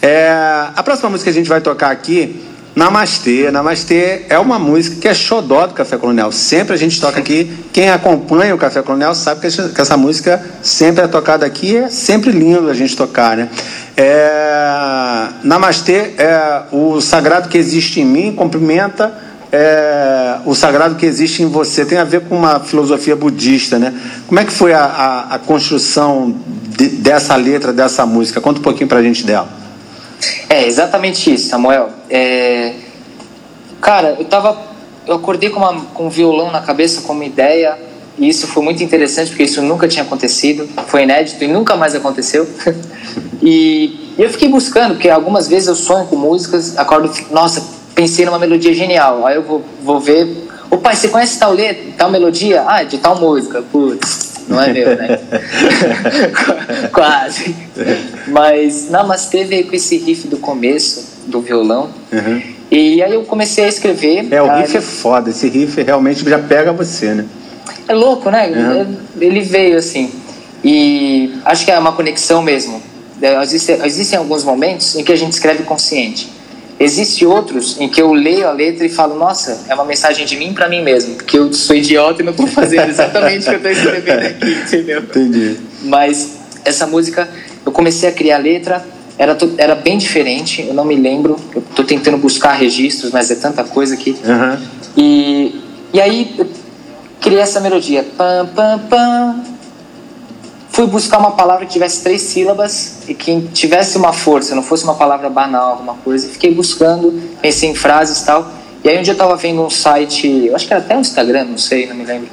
É, 0.01 0.31
a 0.75 0.83
próxima 0.83 1.11
música 1.11 1.31
que 1.31 1.37
a 1.37 1.39
gente 1.39 1.49
vai 1.49 1.61
tocar 1.61 1.91
aqui 1.91 2.43
Namastê. 2.75 3.51
Namastê 3.53 4.23
é 4.29 4.39
uma 4.39 4.59
música 4.59 4.97
que 5.01 5.07
é 5.07 5.15
xodó 5.15 5.67
do 5.67 5.75
Café 5.75 5.97
Colonial. 5.97 6.33
Sempre 6.33 6.75
a 6.75 6.77
gente 6.77 7.01
toca 7.01 7.21
aqui. 7.21 7.51
Quem 7.73 7.89
acompanha 7.89 8.55
o 8.55 8.59
Café 8.59 8.83
Colonial 8.83 9.15
sabe 9.15 9.41
que 9.41 9.47
essa, 9.47 9.97
música 9.97 10.45
sempre 10.61 11.05
é 11.05 11.07
tocada 11.07 11.47
aqui 11.47 11.77
é 11.77 11.89
sempre 11.89 12.33
lindo 12.33 12.69
a 12.69 12.75
gente 12.75 12.97
tocar, 12.97 13.37
né? 13.37 13.49
É, 13.97 15.29
Namastê 15.43 16.15
é 16.19 16.63
o 16.73 17.01
sagrado 17.01 17.49
que 17.49 17.57
existe 17.59 18.01
em 18.01 18.05
mim, 18.05 18.33
cumprimenta 18.35 19.17
é, 19.53 20.39
o 20.45 20.55
sagrado 20.55 20.97
que 20.97 21.07
existe 21.07 21.43
em 21.43 21.47
você. 21.49 21.85
Tem 21.85 21.99
a 21.99 22.05
ver 22.05 22.23
com 22.23 22.37
uma 22.37 22.59
filosofia 22.61 23.15
budista, 23.15 23.79
né? 23.79 23.95
Como 24.27 24.41
é 24.41 24.45
que 24.45 24.53
foi 24.53 24.73
a, 24.73 24.85
a, 24.85 25.35
a 25.35 25.39
construção 25.39 26.35
de- 26.77 26.89
dessa 26.89 27.37
letra, 27.37 27.73
dessa 27.73 28.05
música? 28.05 28.41
Conta 28.41 28.59
um 28.59 28.63
pouquinho 28.63 28.89
pra 28.89 29.01
gente 29.03 29.25
dela. 29.25 29.49
É, 30.49 30.67
exatamente 30.67 31.33
isso, 31.33 31.49
Samuel. 31.49 31.91
É, 32.11 32.73
Cara, 33.81 34.17
eu 34.19 34.25
tava. 34.25 34.57
Eu 35.07 35.17
acordei 35.17 35.51
com, 35.51 35.61
uma, 35.61 35.79
com 35.93 36.07
um 36.07 36.09
violão 36.09 36.51
na 36.51 36.63
cabeça, 36.63 37.03
com 37.03 37.13
uma 37.13 37.27
ideia, 37.27 37.77
e 38.19 38.29
isso 38.29 38.47
foi 38.47 38.63
muito 38.63 38.83
interessante, 38.83 39.29
porque 39.29 39.43
isso 39.43 39.61
nunca 39.63 39.89
tinha 39.89 40.05
acontecido, 40.05 40.69
foi 40.87 41.03
inédito 41.03 41.43
e 41.43 41.49
nunca 41.49 41.77
mais 41.77 41.95
aconteceu. 41.95 42.49
e, 43.43 44.13
eu 44.17 44.31
fiquei 44.31 44.49
buscando, 44.49 44.95
porque 44.95 45.09
algumas 45.09 45.49
vezes 45.49 45.69
eu 45.69 45.75
sonho 45.75 46.07
com 46.07 46.17
músicas, 46.17 46.79
acordo, 46.79 47.13
fico, 47.13 47.35
nossa, 47.35 47.65
pensei 47.95 48.25
numa 48.25 48.39
melodia 48.39 48.73
genial, 48.73 49.27
aí 49.27 49.37
eu 49.37 49.43
vou, 49.43 49.65
vou 49.83 49.99
ver. 49.99 50.47
Ô 50.71 50.79
pai, 50.79 50.95
você 50.95 51.09
conhece 51.09 51.39
tal 51.39 51.53
letra, 51.53 51.83
tal 51.97 52.11
melodia? 52.11 52.65
Ah, 52.67 52.83
de 52.85 52.99
tal 52.99 53.19
música, 53.19 53.63
putz. 53.63 54.35
Não 54.49 54.61
é 54.61 54.73
meu, 54.73 54.97
né? 54.97 55.19
Quase. 56.93 57.55
Mas 58.29 58.91
Namastê 58.91 59.45
veio 59.45 59.67
com 59.67 59.75
esse 59.75 59.97
riff 59.97 60.29
do 60.29 60.37
começo 60.37 61.15
do 61.27 61.41
violão. 61.41 61.91
E 62.71 63.03
aí 63.03 63.15
eu 63.15 63.23
comecei 63.23 63.65
a 63.65 63.69
escrever. 63.69 64.29
É, 64.31 64.43
o 64.43 64.57
riff 64.57 64.77
é 64.77 64.81
foda. 64.81 65.31
Esse 65.31 65.49
riff 65.49 65.83
realmente 65.83 66.29
já 66.29 66.39
pega 66.39 66.73
você, 66.73 67.15
né? 67.15 67.25
É 67.89 67.95
louco, 67.95 68.31
né? 68.31 68.51
Ele 69.21 69.41
veio 69.41 69.79
assim. 69.79 70.11
E 70.63 71.35
acho 71.45 71.65
que 71.65 71.71
é 71.71 71.79
uma 71.79 71.93
conexão 71.93 72.43
mesmo. 72.43 72.83
É, 73.21 73.41
Existem, 73.43 73.79
existem 73.85 74.19
alguns 74.19 74.43
momentos 74.43 74.97
em 74.97 75.05
que 75.05 75.13
a 75.13 75.17
gente 75.17 75.33
escreve 75.33 75.63
consciente. 75.63 76.33
Existem 76.81 77.29
outros 77.29 77.81
em 77.81 77.89
que 77.89 78.03
eu 78.03 78.13
leio 78.13 78.49
a 78.49 78.53
letra 78.53 78.85
e 78.85 78.89
falo, 78.89 79.15
nossa, 79.15 79.61
é 79.69 79.75
uma 79.75 79.85
mensagem 79.85 80.27
de 80.27 80.37
mim 80.37 80.53
para 80.53 80.69
mim 80.69 80.83
mesmo, 80.83 81.15
porque 81.15 81.39
eu 81.39 81.53
sou 81.53 81.77
idiota 81.77 82.21
e 82.21 82.25
não 82.25 82.33
tô 82.33 82.47
fazendo 82.49 82.89
exatamente 82.89 83.47
o 83.47 83.51
que 83.51 83.55
eu 83.55 83.63
tô 83.63 83.69
escrevendo 83.69 84.27
aqui, 84.27 84.51
entendeu? 84.51 85.01
Entendi. 85.01 85.57
Mas 85.83 86.37
essa 86.65 86.87
música, 86.87 87.29
eu 87.65 87.71
comecei 87.71 88.09
a 88.09 88.13
criar 88.13 88.37
a 88.37 88.41
letra, 88.41 88.85
era, 89.17 89.37
era 89.57 89.75
bem 89.77 89.97
diferente, 89.97 90.65
eu 90.67 90.75
não 90.75 90.85
me 90.85 90.97
lembro, 90.97 91.37
eu 91.55 91.63
tô 91.77 91.85
tentando 91.85 92.19
buscar 92.19 92.55
registros, 92.55 93.13
mas 93.13 93.31
é 93.31 93.37
tanta 93.37 93.63
coisa 93.63 93.95
aqui. 93.95 94.17
Aham. 94.25 94.61
E, 94.97 95.61
e 95.93 96.01
aí 96.01 96.35
criei 97.25 97.41
essa 97.41 97.59
melodia. 97.59 98.05
Pam, 98.19 98.47
pam, 98.55 98.79
pam. 98.91 99.37
Fui 100.69 100.87
buscar 100.87 101.19
uma 101.19 101.31
palavra 101.31 101.65
que 101.65 101.73
tivesse 101.73 102.03
três 102.03 102.21
sílabas 102.21 102.99
e 103.09 103.15
que 103.15 103.49
tivesse 103.53 103.97
uma 103.97 104.13
força, 104.13 104.55
não 104.55 104.63
fosse 104.63 104.85
uma 104.85 104.95
palavra 104.95 105.31
banal, 105.31 105.71
alguma 105.71 105.95
coisa. 105.95 106.29
Fiquei 106.29 106.53
buscando, 106.53 107.19
pensei 107.41 107.71
em 107.71 107.75
frases 107.75 108.21
e 108.21 108.27
tal. 108.27 108.47
E 108.83 108.89
aí 108.89 108.99
um 108.99 109.03
dia 109.03 109.15
eu 109.15 109.17
tava 109.17 109.37
vendo 109.37 109.63
um 109.63 109.71
site, 109.71 110.47
eu 110.49 110.55
acho 110.55 110.67
que 110.67 110.75
era 110.75 110.83
até 110.83 110.95
um 110.95 111.01
Instagram, 111.01 111.45
não 111.45 111.57
sei, 111.57 111.87
não 111.87 111.97
me 111.97 112.05
lembro. 112.05 112.29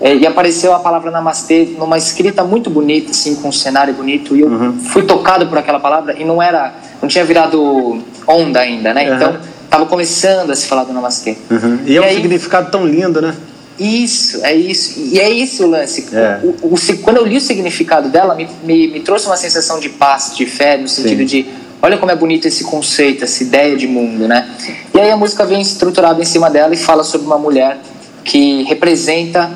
É, 0.00 0.14
e 0.14 0.26
apareceu 0.26 0.74
a 0.74 0.80
palavra 0.80 1.10
namastê 1.10 1.76
numa 1.78 1.96
escrita 1.96 2.42
muito 2.42 2.68
bonita, 2.68 3.12
assim, 3.12 3.36
com 3.36 3.48
um 3.48 3.52
cenário 3.52 3.94
bonito. 3.94 4.34
E 4.34 4.40
eu 4.40 4.72
fui 4.90 5.04
tocado 5.04 5.46
por 5.46 5.56
aquela 5.56 5.78
palavra 5.78 6.14
e 6.18 6.24
não 6.24 6.42
era, 6.42 6.74
não 7.00 7.08
tinha 7.08 7.24
virado 7.24 8.02
onda 8.26 8.60
ainda, 8.60 8.92
né? 8.92 9.08
Uhum. 9.08 9.16
Então 9.16 9.36
tava 9.70 9.86
começando 9.86 10.50
a 10.50 10.56
se 10.56 10.66
falar 10.66 10.84
do 10.84 10.92
namastê. 10.92 11.36
Uhum. 11.50 11.80
E 11.86 11.96
é 11.96 12.00
um 12.00 12.04
aí- 12.04 12.16
significado 12.16 12.70
tão 12.70 12.84
lindo, 12.84 13.22
né? 13.22 13.34
Isso, 13.78 14.44
é 14.44 14.54
isso. 14.54 14.98
E 14.98 15.18
é 15.18 15.30
esse 15.38 15.62
o 15.62 15.68
lance. 15.68 16.06
É. 16.12 16.40
O, 16.42 16.74
o, 16.74 16.98
quando 17.02 17.18
eu 17.18 17.26
li 17.26 17.36
o 17.36 17.40
significado 17.40 18.08
dela, 18.08 18.34
me, 18.34 18.48
me, 18.64 18.88
me, 18.88 19.00
trouxe 19.00 19.26
uma 19.26 19.36
sensação 19.36 19.78
de 19.78 19.88
paz, 19.88 20.34
de 20.34 20.46
fé, 20.46 20.76
no 20.76 20.88
sentido 20.88 21.20
Sim. 21.20 21.24
de 21.24 21.46
olha 21.82 21.98
como 21.98 22.10
é 22.10 22.16
bonito 22.16 22.48
esse 22.48 22.64
conceito, 22.64 23.24
essa 23.24 23.42
ideia 23.42 23.76
de 23.76 23.86
mundo, 23.86 24.26
né? 24.26 24.48
E 24.94 24.98
aí 24.98 25.10
a 25.10 25.16
música 25.16 25.44
vem 25.44 25.60
estruturada 25.60 26.20
em 26.20 26.24
cima 26.24 26.50
dela 26.50 26.74
e 26.74 26.76
fala 26.76 27.04
sobre 27.04 27.26
uma 27.26 27.38
mulher 27.38 27.78
que 28.24 28.64
representa 28.64 29.50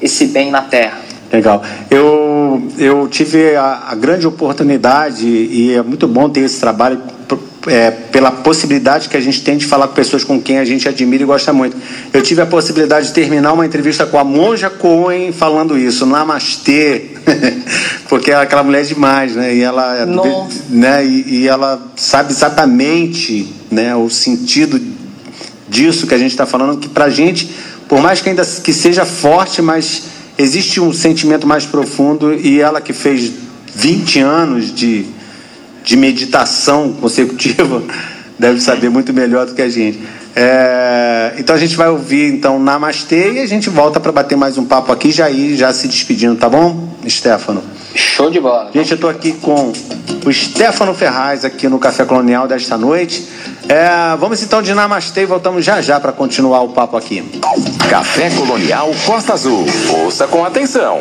esse 0.00 0.26
bem 0.26 0.50
na 0.50 0.62
terra. 0.62 1.00
Legal. 1.32 1.62
Eu, 1.90 2.62
eu 2.78 3.08
tive 3.08 3.54
a, 3.56 3.84
a 3.88 3.94
grande 3.94 4.26
oportunidade 4.26 5.26
e 5.26 5.74
é 5.74 5.82
muito 5.82 6.06
bom 6.08 6.28
ter 6.28 6.40
esse 6.40 6.60
trabalho 6.60 7.00
é, 7.66 7.90
pela 7.90 8.30
possibilidade 8.30 9.08
que 9.08 9.16
a 9.16 9.20
gente 9.20 9.42
tem 9.42 9.56
de 9.56 9.66
falar 9.66 9.88
com 9.88 9.94
pessoas 9.94 10.22
com 10.22 10.40
quem 10.40 10.58
a 10.58 10.64
gente 10.64 10.88
admira 10.88 11.22
e 11.22 11.26
gosta 11.26 11.52
muito. 11.52 11.76
Eu 12.12 12.22
tive 12.22 12.40
a 12.40 12.46
possibilidade 12.46 13.08
de 13.08 13.12
terminar 13.12 13.52
uma 13.52 13.66
entrevista 13.66 14.06
com 14.06 14.18
a 14.18 14.24
Monja 14.24 14.70
Cohen 14.70 15.32
falando 15.32 15.76
isso, 15.76 16.06
Namastê, 16.06 17.10
porque 18.08 18.30
é 18.30 18.36
aquela 18.36 18.62
mulher 18.62 18.82
é 18.82 18.84
demais, 18.84 19.34
né? 19.34 19.54
E 19.54 19.62
ela, 19.62 19.96
é 19.96 20.06
né? 20.68 21.04
E, 21.04 21.40
e, 21.40 21.48
ela 21.48 21.80
sabe 21.96 22.32
exatamente, 22.32 23.52
né? 23.70 23.94
O 23.96 24.08
sentido 24.08 24.80
disso 25.68 26.06
que 26.06 26.14
a 26.14 26.18
gente 26.18 26.30
está 26.30 26.46
falando, 26.46 26.78
que 26.78 26.88
para 26.88 27.06
a 27.06 27.10
gente, 27.10 27.50
por 27.88 28.00
mais 28.00 28.20
que 28.20 28.28
ainda 28.28 28.44
que 28.44 28.72
seja 28.72 29.04
forte, 29.04 29.60
mas 29.60 30.02
existe 30.38 30.80
um 30.80 30.92
sentimento 30.92 31.46
mais 31.46 31.64
profundo 31.64 32.34
e 32.34 32.60
ela 32.60 32.80
que 32.80 32.92
fez 32.92 33.32
20 33.74 34.20
anos 34.20 34.74
de 34.74 35.15
de 35.86 35.96
meditação 35.96 36.92
consecutiva 36.92 37.80
deve 38.36 38.60
saber 38.60 38.90
muito 38.90 39.14
melhor 39.14 39.46
do 39.46 39.54
que 39.54 39.62
a 39.62 39.68
gente. 39.68 40.00
É, 40.34 41.32
então 41.38 41.56
a 41.56 41.58
gente 41.58 41.74
vai 41.76 41.88
ouvir 41.88 42.30
então 42.30 42.58
Namastê 42.58 43.34
e 43.34 43.40
a 43.40 43.46
gente 43.46 43.70
volta 43.70 43.98
para 43.98 44.12
bater 44.12 44.36
mais 44.36 44.58
um 44.58 44.66
papo 44.66 44.92
aqui, 44.92 45.10
já 45.10 45.30
ir 45.30 45.56
já 45.56 45.72
se 45.72 45.88
despedindo, 45.88 46.36
tá 46.36 46.46
bom, 46.46 46.90
Stefano? 47.08 47.62
Show 47.94 48.30
de 48.30 48.38
bola. 48.40 48.70
Gente, 48.74 48.90
eu 48.90 48.96
estou 48.96 49.08
aqui 49.08 49.32
com 49.32 49.72
o 50.26 50.32
Stefano 50.32 50.92
Ferraz 50.92 51.44
aqui 51.44 51.68
no 51.68 51.78
Café 51.78 52.04
Colonial 52.04 52.46
desta 52.46 52.76
noite. 52.76 53.26
É, 53.68 54.14
vamos 54.18 54.42
então 54.42 54.60
de 54.60 54.74
Namastê 54.74 55.22
e 55.22 55.26
voltamos 55.26 55.64
já 55.64 55.80
já 55.80 55.98
para 55.98 56.12
continuar 56.12 56.62
o 56.62 56.70
papo 56.70 56.96
aqui. 56.96 57.24
Café 57.88 58.28
Colonial 58.30 58.90
Costa 59.06 59.32
Azul. 59.32 59.64
Ouça 60.02 60.26
com 60.26 60.44
atenção. 60.44 61.00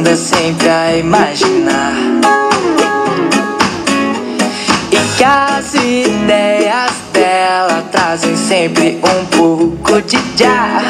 Anda 0.00 0.16
sempre 0.16 0.68
a 0.68 0.96
imaginar. 0.96 1.92
E 4.90 5.16
que 5.16 5.24
as 5.24 5.74
ideias 5.74 6.92
dela 7.12 7.84
trazem 7.92 8.36
sempre 8.36 9.00
um 9.02 9.24
pouco 9.26 10.00
de 10.02 10.18
já. 10.36 10.80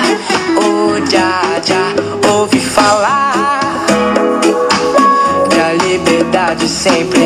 Oh, 0.56 1.04
já, 1.10 1.42
já, 1.64 2.30
ouvi 2.30 2.60
falar. 2.60 3.86
Que 5.50 5.60
a 5.60 5.72
liberdade 5.84 6.68
sempre 6.68 7.19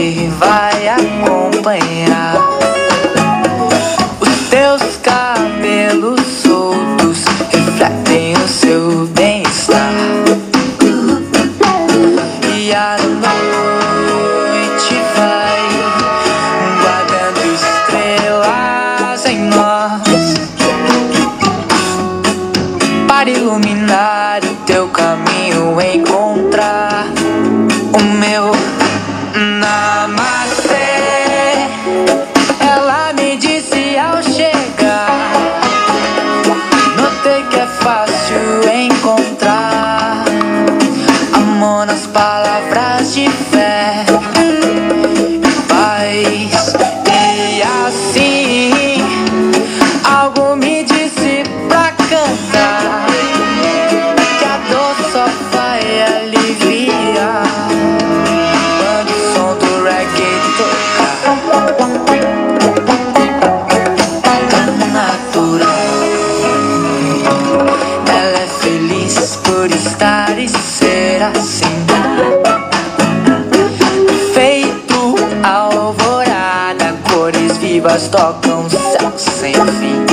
tocam 78.15 78.69
céu 78.71 79.13
sem 79.17 79.53
fim. 79.53 80.07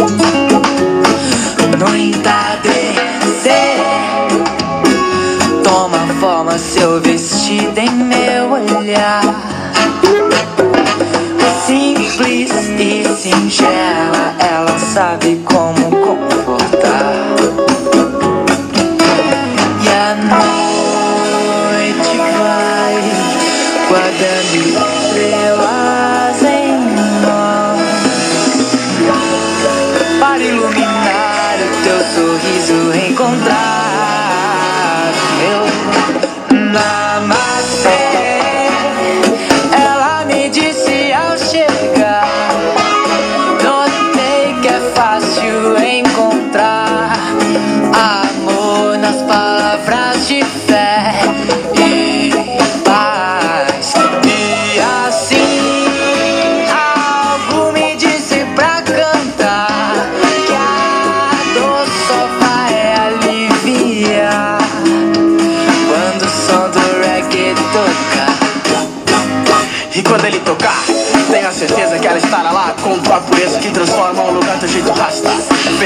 No 1.77 1.95
entardecer, 1.95 3.77
toma 5.63 5.99
forma 6.19 6.57
seu 6.57 6.99
vestido 6.99 7.77
em 7.77 7.91
meu 7.91 8.53
olhar. 8.53 9.21
Simples 11.65 12.51
e 12.79 13.05
singela, 13.15 14.35
ela 14.39 14.79
sabe 14.79 15.39
como 15.45 15.80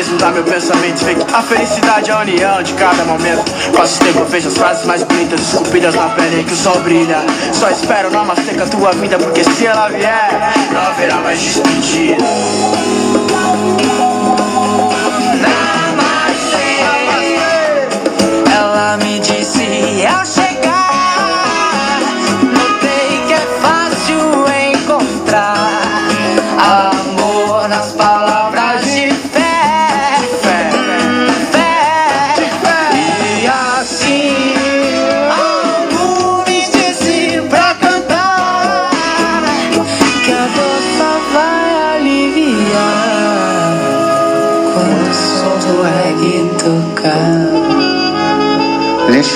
mudar 0.10 0.32
meu 0.32 0.44
pensamento 0.44 1.06
Vê 1.06 1.16
que 1.16 1.34
a 1.34 1.42
felicidade 1.42 2.10
é 2.10 2.14
a 2.14 2.20
união 2.22 2.64
de 2.64 2.74
cada 2.74 3.06
momento. 3.06 3.44
Quase 3.76 4.00
tempo 4.00 4.20
eu 4.20 4.26
vejo 4.26 4.48
as 4.48 4.58
frases 4.58 4.86
mais 4.86 5.04
bonitas 5.04 5.40
Esculpidas 5.42 5.94
na 5.94 6.10
pele 6.10 6.44
que 6.44 6.54
o 6.54 6.56
sol 6.56 6.80
brilha. 6.80 7.24
Só 7.54 7.70
espero 7.70 8.10
não 8.10 8.26
com 8.26 8.64
a 8.64 8.68
tua 8.68 8.92
vida 8.94 9.18
Porque 9.18 9.44
se 9.44 9.66
ela 9.66 9.90
vier, 9.90 10.54
não 10.72 10.82
haverá 10.82 11.16
mais 11.18 11.40
despedida 11.40 12.75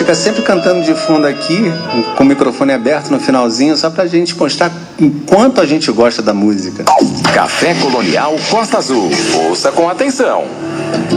fica 0.10 0.16
sempre 0.16 0.42
cantando 0.42 0.82
de 0.82 0.96
fundo 0.96 1.28
aqui, 1.28 1.62
com 2.18 2.24
o 2.24 2.26
microfone 2.26 2.74
aberto 2.74 3.12
no 3.12 3.20
finalzinho, 3.20 3.78
só 3.78 3.92
pra 3.92 4.08
gente 4.08 4.36
mostrar 4.36 4.72
o 5.00 5.12
quanto 5.28 5.62
a 5.62 5.68
gente 5.68 5.92
gosta 5.92 6.20
da 6.20 6.34
música. 6.34 6.84
Café 7.32 7.76
Colonial 7.76 8.36
Costa 8.50 8.80
Azul. 8.80 9.08
Ouça 9.48 9.72
com 9.72 9.88
atenção. 9.88 10.46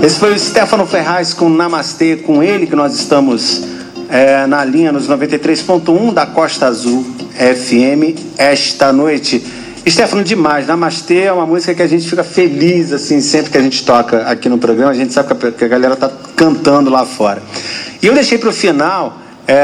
Esse 0.03 0.19
foi 0.19 0.35
o 0.35 0.39
Stefano 0.39 0.87
Ferraz 0.87 1.33
com 1.33 1.49
Namastê, 1.49 2.17
com 2.17 2.43
ele 2.43 2.67
que 2.67 2.77
nós 2.77 2.95
estamos 2.95 3.63
é, 4.11 4.47
na 4.47 4.63
linha 4.63 4.93
nos 4.93 5.09
93.1 5.09 6.13
da 6.13 6.27
Costa 6.27 6.67
Azul 6.67 7.03
FM 7.35 8.19
esta 8.37 8.93
noite. 8.93 9.43
Stefano, 9.89 10.23
demais. 10.23 10.67
Namastê 10.67 11.23
é 11.23 11.33
uma 11.33 11.47
música 11.47 11.75
que 11.75 11.83
a 11.83 11.89
gente 11.89 12.07
fica 12.07 12.23
feliz, 12.23 12.93
assim, 12.93 13.23
sempre 13.23 13.53
que 13.53 13.57
a 13.57 13.63
gente 13.63 13.87
toca 13.87 14.29
aqui 14.29 14.51
no 14.51 14.59
programa. 14.59 14.91
A 14.91 14.95
gente 14.95 15.15
sabe 15.15 15.35
que 15.53 15.65
a 15.65 15.69
galera 15.69 15.97
tá 15.97 16.11
cantando 16.37 16.91
lá 16.91 17.07
fora. 17.07 17.43
E 18.03 18.07
eu 18.09 18.15
deixei 18.15 18.37
para 18.37 18.49
o 18.49 18.53
final, 18.53 19.17
é, 19.47 19.55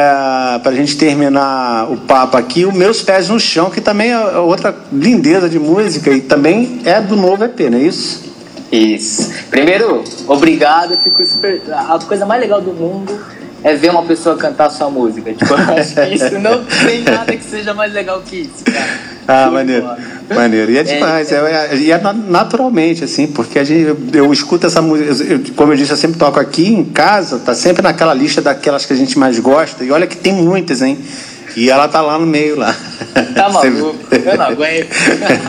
para 0.62 0.70
a 0.70 0.74
gente 0.74 0.96
terminar 0.96 1.90
o 1.90 1.96
papo 1.96 2.36
aqui, 2.36 2.64
o 2.64 2.72
Meus 2.72 3.02
Pés 3.02 3.28
no 3.28 3.40
Chão, 3.40 3.68
que 3.68 3.80
também 3.80 4.12
é 4.12 4.38
outra 4.38 4.72
lindeza 4.92 5.48
de 5.48 5.58
música 5.58 6.12
e 6.12 6.20
também 6.20 6.80
é 6.84 7.00
do 7.00 7.16
novo 7.16 7.42
EP, 7.42 7.58
não 7.68 7.78
é 7.78 7.82
isso? 7.82 8.28
Isso. 8.70 9.32
Primeiro, 9.50 10.04
obrigado. 10.28 10.96
Fico 10.98 11.24
super... 11.24 11.60
A 11.72 11.98
coisa 11.98 12.24
mais 12.24 12.40
legal 12.40 12.60
do 12.60 12.72
mundo 12.72 13.18
é 13.62 13.74
ver 13.74 13.90
uma 13.90 14.02
pessoa 14.04 14.36
cantar 14.36 14.70
sua 14.70 14.90
música. 14.90 15.32
Tipo, 15.32 15.54
eu 15.54 15.58
acho 15.78 15.94
que 15.94 16.14
isso 16.14 16.38
não 16.38 16.64
tem 16.64 17.02
nada 17.02 17.36
que 17.36 17.44
seja 17.44 17.74
mais 17.74 17.92
legal 17.92 18.22
que 18.24 18.36
isso, 18.42 18.64
cara. 18.64 19.18
Ah, 19.26 19.50
maneiro. 19.50 19.86
Maneiro. 20.34 20.72
E 20.72 20.78
é 20.78 20.82
demais. 20.82 21.30
É, 21.30 21.36
é, 21.36 21.76
e 21.76 21.92
é, 21.92 22.00
naturalmente, 22.28 23.04
assim, 23.04 23.26
porque 23.26 23.58
a 23.58 23.64
gente, 23.64 23.82
eu, 23.82 23.98
eu 24.14 24.32
escuto 24.32 24.66
essa 24.66 24.80
música, 24.80 25.24
eu, 25.24 25.40
como 25.54 25.72
eu 25.72 25.76
disse, 25.76 25.90
eu 25.90 25.96
sempre 25.96 26.18
toco 26.18 26.40
aqui 26.40 26.66
em 26.66 26.84
casa, 26.84 27.38
tá 27.38 27.54
sempre 27.54 27.82
naquela 27.82 28.14
lista 28.14 28.40
daquelas 28.40 28.86
que 28.86 28.92
a 28.92 28.96
gente 28.96 29.18
mais 29.18 29.38
gosta. 29.38 29.84
E 29.84 29.90
olha 29.90 30.06
que 30.06 30.16
tem 30.16 30.32
muitas, 30.32 30.80
hein? 30.80 30.98
E 31.56 31.70
ela 31.70 31.88
tá 31.88 32.00
lá 32.00 32.18
no 32.18 32.26
meio 32.26 32.56
lá. 32.56 32.74
Tá 33.34 33.48
maluco? 33.52 33.96
Eu 34.10 34.38
não 34.38 34.46
aguento. 34.46 34.88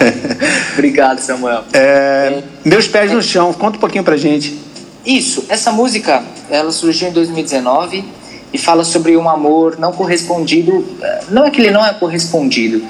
Obrigado, 0.73 1.19
Samuel. 1.19 1.63
É, 1.71 2.41
meus 2.65 2.87
pés 2.87 3.11
no 3.11 3.21
chão, 3.21 3.53
conta 3.53 3.77
um 3.77 3.79
pouquinho 3.79 4.03
pra 4.03 4.17
gente. 4.17 4.68
Isso, 5.05 5.45
essa 5.49 5.71
música, 5.71 6.23
ela 6.49 6.71
surgiu 6.71 7.09
em 7.09 7.11
2019 7.11 8.03
e 8.51 8.57
fala 8.57 8.83
sobre 8.83 9.15
um 9.15 9.29
amor 9.29 9.77
não 9.79 9.91
correspondido. 9.91 10.85
Não 11.29 11.45
é 11.45 11.51
que 11.51 11.61
ele 11.61 11.71
não 11.71 11.85
é 11.85 11.93
correspondido, 11.93 12.81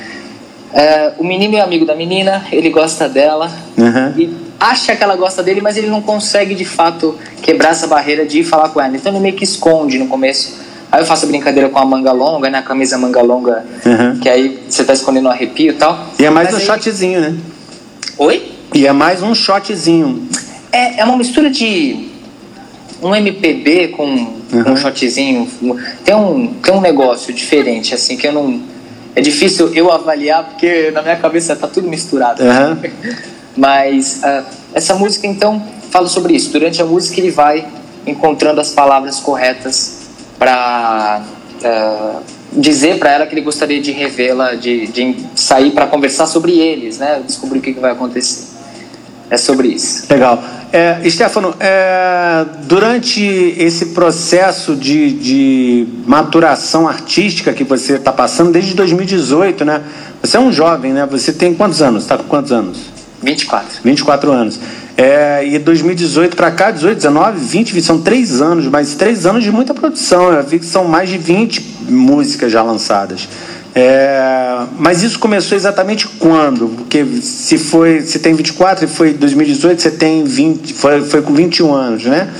é, 0.73 1.13
o 1.17 1.23
menino 1.23 1.55
é 1.55 1.61
amigo 1.61 1.85
da 1.85 1.95
menina, 1.95 2.45
ele 2.51 2.69
gosta 2.69 3.09
dela 3.09 3.51
uhum. 3.77 4.13
e 4.15 4.35
acha 4.59 4.95
que 4.95 5.03
ela 5.03 5.15
gosta 5.15 5.41
dele, 5.41 5.61
mas 5.61 5.77
ele 5.77 5.87
não 5.87 6.01
consegue 6.01 6.53
de 6.53 6.65
fato 6.65 7.17
quebrar 7.41 7.71
essa 7.71 7.87
barreira 7.87 8.25
de 8.25 8.39
ir 8.39 8.43
falar 8.43 8.69
com 8.69 8.79
ela. 8.79 8.95
Então 8.95 9.11
ele 9.11 9.19
meio 9.19 9.35
que 9.35 9.43
esconde 9.43 9.97
no 9.97 10.07
começo. 10.07 10.57
Aí 10.91 11.01
eu 11.01 11.05
faço 11.05 11.27
brincadeira 11.27 11.69
com 11.69 11.79
a 11.79 11.85
manga 11.85 12.11
longa, 12.11 12.49
né? 12.49 12.59
A 12.59 12.63
camisa 12.63 12.97
manga 12.97 13.21
longa, 13.21 13.63
uhum. 13.85 14.19
que 14.19 14.29
aí 14.29 14.63
você 14.67 14.83
tá 14.83 14.93
escondendo 14.93 15.27
um 15.27 15.31
arrepio 15.31 15.71
e 15.71 15.75
tal. 15.75 16.07
E 16.19 16.25
é 16.25 16.29
mais 16.29 16.51
mas 16.51 16.55
um 16.55 16.57
aí... 16.57 16.65
shotzinho, 16.65 17.21
né? 17.21 17.37
Oi? 18.17 18.51
E 18.73 18.85
é 18.85 18.91
mais 18.91 19.21
um 19.23 19.33
shotzinho. 19.33 20.27
É, 20.71 21.01
é 21.01 21.03
uma 21.03 21.17
mistura 21.17 21.49
de 21.49 22.09
um 23.01 23.15
MPB 23.15 23.89
com, 23.89 24.05
uhum. 24.05 24.63
com 24.63 24.71
um 24.71 24.77
shotzinho. 24.77 25.47
Tem 26.03 26.15
um, 26.15 26.53
tem 26.55 26.73
um 26.73 26.81
negócio 26.81 27.33
diferente, 27.33 27.93
assim, 27.93 28.17
que 28.17 28.27
eu 28.27 28.33
não 28.33 28.61
é 29.15 29.21
difícil 29.21 29.73
eu 29.73 29.91
avaliar 29.91 30.45
porque 30.45 30.91
na 30.91 31.01
minha 31.01 31.15
cabeça 31.15 31.55
tá 31.55 31.67
tudo 31.67 31.87
misturado. 31.87 32.43
Uhum. 32.43 32.91
Mas 33.57 34.21
uh, 34.23 34.45
essa 34.73 34.95
música 34.95 35.27
então 35.27 35.61
fala 35.89 36.07
sobre 36.07 36.33
isso. 36.33 36.51
Durante 36.51 36.81
a 36.81 36.85
música 36.85 37.19
ele 37.19 37.31
vai 37.31 37.67
encontrando 38.05 38.61
as 38.61 38.71
palavras 38.71 39.19
corretas 39.19 40.07
para 40.37 41.21
uh, 41.21 41.65
ah, 41.65 42.21
dizer 42.53 42.97
para 42.97 43.11
ela 43.11 43.27
que 43.27 43.33
ele 43.33 43.41
gostaria 43.41 43.81
de 43.81 43.91
revê-la, 43.91 44.55
de, 44.55 44.87
de 44.87 45.17
sair 45.35 45.71
para 45.71 45.85
conversar 45.87 46.25
sobre 46.25 46.57
eles, 46.57 46.97
né? 46.97 47.21
Descobrir 47.25 47.59
o 47.59 47.61
que, 47.61 47.73
que 47.73 47.79
vai 47.79 47.91
acontecer. 47.91 48.58
É 49.29 49.37
sobre 49.37 49.67
isso. 49.67 50.05
Legal. 50.09 50.43
É, 50.71 51.01
Stefano, 51.09 51.55
é, 51.59 52.45
durante 52.67 53.23
esse 53.57 53.87
processo 53.87 54.75
de, 54.75 55.11
de 55.13 55.87
maturação 56.05 56.87
artística 56.87 57.53
que 57.53 57.63
você 57.63 57.93
está 57.93 58.11
passando 58.11 58.51
desde 58.51 58.73
2018, 58.75 59.65
né? 59.65 59.81
Você 60.21 60.37
é 60.37 60.39
um 60.39 60.51
jovem, 60.51 60.93
né? 60.93 61.07
Você 61.09 61.33
tem 61.33 61.53
quantos 61.53 61.81
anos? 61.81 62.03
Está 62.03 62.17
com 62.17 62.25
quantos 62.25 62.51
anos? 62.51 62.79
24. 63.21 63.79
24 63.83 64.31
anos. 64.31 64.59
É, 64.95 65.47
e 65.47 65.57
2018 65.59 66.35
para 66.35 66.51
cá, 66.51 66.71
18, 66.71 66.97
19, 66.97 67.39
20, 67.39 67.73
20, 67.73 67.83
são 67.83 68.01
três 68.01 68.41
anos, 68.41 68.65
mas 68.65 68.95
três 68.95 69.25
anos 69.25 69.43
de 69.43 69.51
muita 69.51 69.73
produção. 69.73 70.31
Eu 70.31 70.43
vi 70.43 70.59
que 70.59 70.65
são 70.65 70.85
mais 70.85 71.09
de 71.09 71.17
20 71.17 71.77
músicas 71.89 72.51
já 72.51 72.61
lançadas. 72.61 73.27
É, 73.75 74.63
mas 74.77 75.03
isso 75.03 75.19
começou 75.19 75.55
exatamente 75.55 76.07
quando? 76.07 76.69
Porque 76.69 77.05
se 77.21 77.57
foi, 77.57 78.01
se 78.01 78.19
tem 78.19 78.33
24 78.33 78.85
e 78.85 78.87
foi 78.87 79.13
2018, 79.13 79.81
você 79.81 79.91
tem 79.91 80.23
20, 80.23 80.73
foi, 80.73 81.01
foi 81.01 81.21
com 81.21 81.33
21 81.33 81.73
anos, 81.73 82.05
né? 82.05 82.33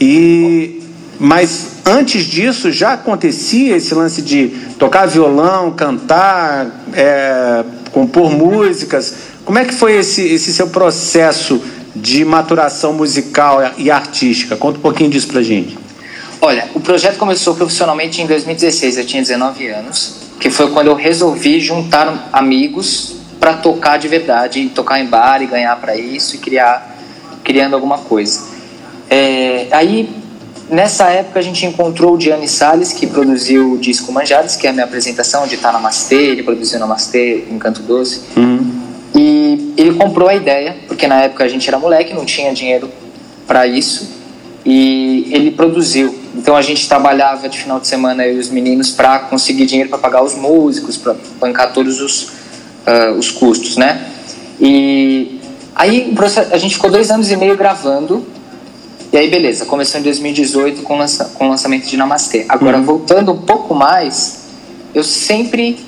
E 0.00 0.80
mas 1.18 1.68
antes 1.86 2.24
disso 2.24 2.72
já 2.72 2.94
acontecia 2.94 3.76
esse 3.76 3.94
lance 3.94 4.20
de 4.20 4.48
tocar 4.78 5.06
violão, 5.06 5.70
cantar, 5.70 6.84
é, 6.92 7.64
compor 7.92 8.30
músicas. 8.30 9.14
Como 9.44 9.58
é 9.58 9.64
que 9.64 9.72
foi 9.72 9.96
esse, 9.96 10.22
esse 10.22 10.52
seu 10.52 10.68
processo 10.68 11.62
de 11.94 12.24
maturação 12.24 12.92
musical 12.92 13.60
e 13.78 13.90
artística? 13.90 14.56
Conta 14.56 14.78
um 14.78 14.82
pouquinho 14.82 15.08
disso 15.08 15.28
pra 15.28 15.40
gente. 15.40 15.78
Olha, 16.40 16.68
o 16.74 16.80
projeto 16.80 17.16
começou 17.16 17.54
profissionalmente 17.54 18.20
em 18.20 18.26
2016, 18.26 18.98
eu 18.98 19.06
tinha 19.06 19.22
19 19.22 19.68
anos 19.68 20.23
que 20.40 20.50
foi 20.50 20.70
quando 20.70 20.88
eu 20.88 20.94
resolvi 20.94 21.60
juntar 21.60 22.28
amigos 22.32 23.16
para 23.38 23.54
tocar 23.54 23.98
de 23.98 24.08
verdade, 24.08 24.70
tocar 24.74 25.00
em 25.00 25.06
bar 25.06 25.42
e 25.42 25.46
ganhar 25.46 25.76
para 25.76 25.96
isso 25.96 26.36
e 26.36 26.38
criar, 26.38 26.96
criando 27.42 27.74
alguma 27.74 27.98
coisa. 27.98 28.54
É, 29.10 29.68
aí, 29.70 30.08
nessa 30.70 31.10
época, 31.10 31.38
a 31.38 31.42
gente 31.42 31.66
encontrou 31.66 32.16
o 32.16 32.20
Gianni 32.20 32.48
Salles, 32.48 32.92
que 32.92 33.06
produziu 33.06 33.72
o 33.72 33.78
disco 33.78 34.10
Manjares, 34.10 34.56
que 34.56 34.66
é 34.66 34.70
a 34.70 34.72
minha 34.72 34.84
apresentação 34.84 35.46
de 35.46 35.56
Tá 35.56 35.70
Namastê, 35.72 36.16
ele 36.16 36.42
produziu 36.42 36.78
Namastê 36.78 37.44
em 37.50 37.58
Canto 37.58 37.82
Doce. 37.82 38.22
Uhum. 38.36 38.82
E 39.14 39.74
ele 39.76 39.94
comprou 39.94 40.28
a 40.28 40.34
ideia, 40.34 40.76
porque 40.88 41.06
na 41.06 41.22
época 41.22 41.44
a 41.44 41.48
gente 41.48 41.68
era 41.68 41.78
moleque, 41.78 42.14
não 42.14 42.24
tinha 42.24 42.52
dinheiro 42.52 42.90
para 43.46 43.66
isso, 43.66 44.08
e 44.64 45.28
ele 45.30 45.50
produziu 45.50 46.23
então 46.36 46.56
a 46.56 46.62
gente 46.62 46.88
trabalhava 46.88 47.48
de 47.48 47.58
final 47.58 47.78
de 47.78 47.86
semana 47.86 48.26
eu 48.26 48.36
e 48.36 48.38
os 48.38 48.48
meninos 48.48 48.90
para 48.90 49.20
conseguir 49.20 49.66
dinheiro 49.66 49.88
para 49.88 49.98
pagar 49.98 50.22
os 50.22 50.34
músicos, 50.34 50.96
para 50.96 51.14
bancar 51.40 51.72
todos 51.72 52.00
os, 52.00 52.22
uh, 52.22 53.12
os 53.18 53.30
custos, 53.30 53.76
né? 53.76 54.10
E 54.60 55.40
aí 55.74 56.14
a 56.50 56.58
gente 56.58 56.74
ficou 56.74 56.90
dois 56.90 57.10
anos 57.10 57.30
e 57.30 57.36
meio 57.36 57.56
gravando. 57.56 58.26
E 59.12 59.16
aí 59.16 59.30
beleza, 59.30 59.64
começou 59.64 60.00
em 60.00 60.02
2018 60.02 60.82
com, 60.82 60.98
lança, 60.98 61.26
com 61.34 61.46
o 61.46 61.48
lançamento 61.48 61.86
de 61.86 61.96
Namastê. 61.96 62.46
Agora 62.48 62.78
uhum. 62.78 62.84
voltando 62.84 63.32
um 63.32 63.42
pouco 63.42 63.72
mais, 63.74 64.40
eu 64.92 65.04
sempre 65.04 65.78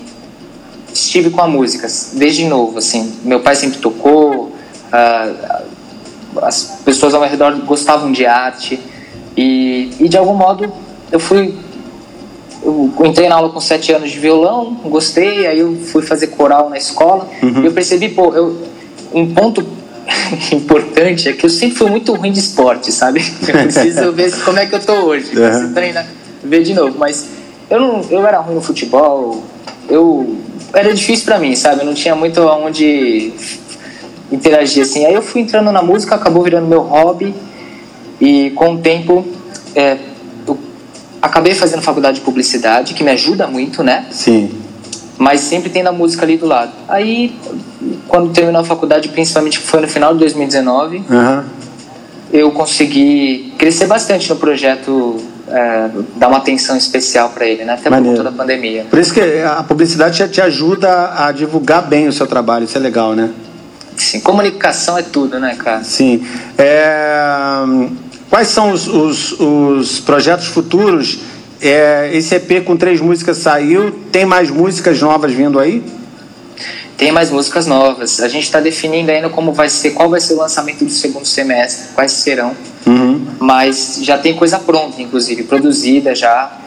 estive 0.93 1.31
com 1.31 1.41
a 1.41 1.49
música, 1.49 1.89
desde 2.13 2.45
novo, 2.45 2.79
assim. 2.79 3.17
Meu 3.25 3.41
pai 3.41 3.57
sempre 3.57 3.79
tocou, 3.79 4.53
uh, 4.93 5.65
as 6.43 6.79
pessoas 6.85 7.15
ao 7.15 7.21
meu 7.21 7.29
redor 7.29 7.53
gostavam 7.65 8.13
de 8.13 8.27
arte. 8.27 8.81
E, 9.37 9.93
e 10.01 10.09
de 10.09 10.17
algum 10.17 10.35
modo 10.35 10.73
eu 11.11 11.21
fui. 11.21 11.55
Eu 12.63 12.93
entrei 13.05 13.29
na 13.29 13.37
aula 13.37 13.51
com 13.51 13.61
sete 13.61 13.93
anos 13.93 14.11
de 14.11 14.19
violão, 14.19 14.77
gostei, 14.87 15.47
aí 15.47 15.61
eu 15.61 15.77
fui 15.77 16.03
fazer 16.03 16.29
coral 16.29 16.69
na 16.69 16.77
escola. 16.77 17.29
Uhum. 17.43 17.63
E 17.63 17.67
eu 17.67 17.73
percebi, 17.73 18.09
pô, 18.09 18.35
eu, 18.35 18.61
um 19.13 19.33
ponto 19.33 19.65
importante 20.53 21.29
é 21.29 21.33
que 21.33 21.47
eu 21.47 21.51
sempre 21.51 21.77
fui 21.77 21.91
muito 21.91 22.13
ruim 22.15 22.33
de 22.33 22.41
esporte, 22.41 22.91
sabe? 22.91 23.25
Eu 23.47 23.55
preciso 23.63 24.13
ver 24.13 24.33
como 24.43 24.59
é 24.59 24.67
que 24.67 24.75
eu 24.75 24.81
tô 24.81 24.95
hoje. 24.95 25.27
Uhum. 25.27 25.47
Preciso 25.47 25.75
treinar, 25.75 26.07
ver 26.43 26.63
de 26.63 26.75
novo. 26.75 26.99
Mas 26.99 27.27
eu, 27.71 27.81
não, 27.81 28.01
eu 28.11 28.27
era 28.27 28.39
ruim 28.39 28.57
no 28.57 28.61
futebol, 28.63 29.45
eu 29.89 30.37
era 30.73 30.93
difícil 30.93 31.25
para 31.25 31.39
mim, 31.39 31.55
sabe? 31.55 31.83
Eu 31.83 31.87
não 31.87 31.95
tinha 31.95 32.17
muito 32.17 32.41
aonde 32.41 33.33
interagir 34.31 34.83
assim. 34.83 35.05
Aí 35.05 35.15
eu 35.15 35.23
fui 35.23 35.41
entrando 35.41 35.71
na 35.71 35.83
música, 35.83 36.15
acabou 36.15 36.43
virando 36.43 36.67
meu 36.67 36.81
hobby. 36.81 37.35
E 38.21 38.51
com 38.51 38.75
o 38.75 38.79
tempo, 38.79 39.27
é, 39.75 39.97
eu 40.47 40.59
acabei 41.21 41.55
fazendo 41.55 41.83
faculdade 41.83 42.19
de 42.19 42.25
publicidade, 42.25 42.95
que 42.95 43.05
me 43.05 43.11
ajuda 43.11 43.47
muito, 43.47 43.83
né? 43.83 44.07
Sim. 44.11 44.51
Mas 45.19 45.41
sempre 45.41 45.71
tendo 45.71 45.89
a 45.89 45.93
música 45.93 46.25
ali 46.25 46.37
do 46.37 46.47
lado. 46.47 46.73
Aí, 46.89 47.35
quando 48.07 48.33
terminou 48.33 48.61
a 48.61 48.65
faculdade, 48.65 49.09
principalmente 49.09 49.59
foi 49.59 49.81
no 49.81 49.89
final 49.89 50.13
de 50.13 50.21
2019, 50.21 50.99
uhum. 50.99 51.45
eu 52.33 52.51
consegui 52.53 53.55
crescer 53.59 53.87
bastante 53.87 54.29
no 54.29 54.37
projeto 54.37 55.17
é, 55.49 55.91
dar 56.17 56.29
uma 56.29 56.39
atenção 56.39 56.77
especial 56.77 57.31
para 57.31 57.47
ele, 57.47 57.65
né? 57.65 57.75
Até 57.75 57.89
Maneiro. 57.89 58.17
por 58.17 58.25
conta 58.25 58.31
da 58.31 58.37
pandemia. 58.37 58.87
Por 58.91 58.99
isso 58.99 59.15
que 59.15 59.21
a 59.21 59.63
publicidade 59.63 60.29
te 60.29 60.41
ajuda 60.41 61.15
a 61.17 61.33
divulgar 61.33 61.87
bem 61.87 62.09
o 62.09 62.13
seu 62.13 62.27
trabalho, 62.27 62.65
isso 62.65 62.77
é 62.77 62.81
legal, 62.81 63.15
né? 63.15 63.31
Sim, 63.97 64.21
comunicação 64.21 64.99
é 64.99 65.03
tudo, 65.03 65.41
né, 65.41 65.55
cara? 65.57 65.83
Sim. 65.83 66.27
É... 66.59 67.63
Quais 68.29 68.49
são 68.49 68.73
os, 68.73 68.87
os, 68.89 69.33
os 69.39 70.01
projetos 70.01 70.47
futuros? 70.47 71.19
É, 71.61 72.11
esse 72.13 72.35
EP 72.35 72.65
com 72.65 72.77
três 72.77 73.01
músicas 73.01 73.39
saiu, 73.39 73.93
tem 74.13 74.27
mais 74.27 74.51
músicas 74.51 75.01
novas 75.01 75.33
vindo 75.33 75.59
aí? 75.59 75.83
Tem 76.97 77.13
mais 77.13 77.31
músicas 77.31 77.67
novas. 77.67 78.21
A 78.21 78.29
gente 78.29 78.45
está 78.45 78.59
definindo 78.61 79.11
ainda 79.11 79.29
como 79.29 79.53
vai 79.53 79.69
ser, 79.69 79.91
qual 79.91 80.09
vai 80.09 80.21
ser 80.21 80.35
o 80.35 80.39
lançamento 80.39 80.85
do 80.85 80.91
segundo 80.91 81.27
semestre, 81.27 81.89
quais 81.95 82.13
serão. 82.13 82.55
Uhum. 82.87 83.27
Mas 83.39 83.99
já 84.03 84.17
tem 84.19 84.35
coisa 84.35 84.59
pronta, 84.59 85.01
inclusive, 85.01 85.43
produzida 85.45 86.15
já, 86.15 86.59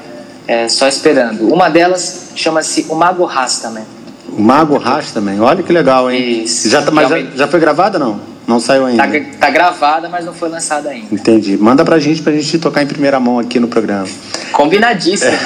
é, 0.48 0.70
só 0.70 0.88
esperando. 0.88 1.52
Uma 1.52 1.70
delas 1.70 2.30
chama-se 2.36 2.86
O 2.90 2.96
Mago 2.96 3.26
Rastaman. 3.26 3.86
O 4.32 4.42
Mago 4.42 4.78
Rastaman, 4.78 5.42
olha 5.42 5.64
que 5.64 5.74
legal, 5.74 6.12
hein? 6.12 6.44
Isso. 6.44 6.70
Já, 6.70 6.82
tá- 6.84 6.92
mas 6.92 7.10
já, 7.10 7.20
já 7.36 7.48
foi 7.48 7.60
gravada 7.60 7.98
não? 7.98 8.20
Não 8.50 8.60
saiu 8.60 8.88
ainda? 8.88 9.08
Tá, 9.08 9.26
tá 9.42 9.50
gravada, 9.52 10.10
mas 10.10 10.26
não 10.26 10.34
foi 10.34 10.50
lançada 10.50 10.90
ainda. 10.90 11.06
Entendi. 11.12 11.56
Manda 11.56 11.86
pra 11.86 12.00
gente 12.00 12.24
pra 12.24 12.34
gente 12.34 12.58
tocar 12.58 12.82
em 12.82 12.88
primeira 12.88 13.20
mão 13.20 13.38
aqui 13.38 13.60
no 13.60 13.68
programa. 13.68 14.08
Combinadíssimo. 14.52 15.32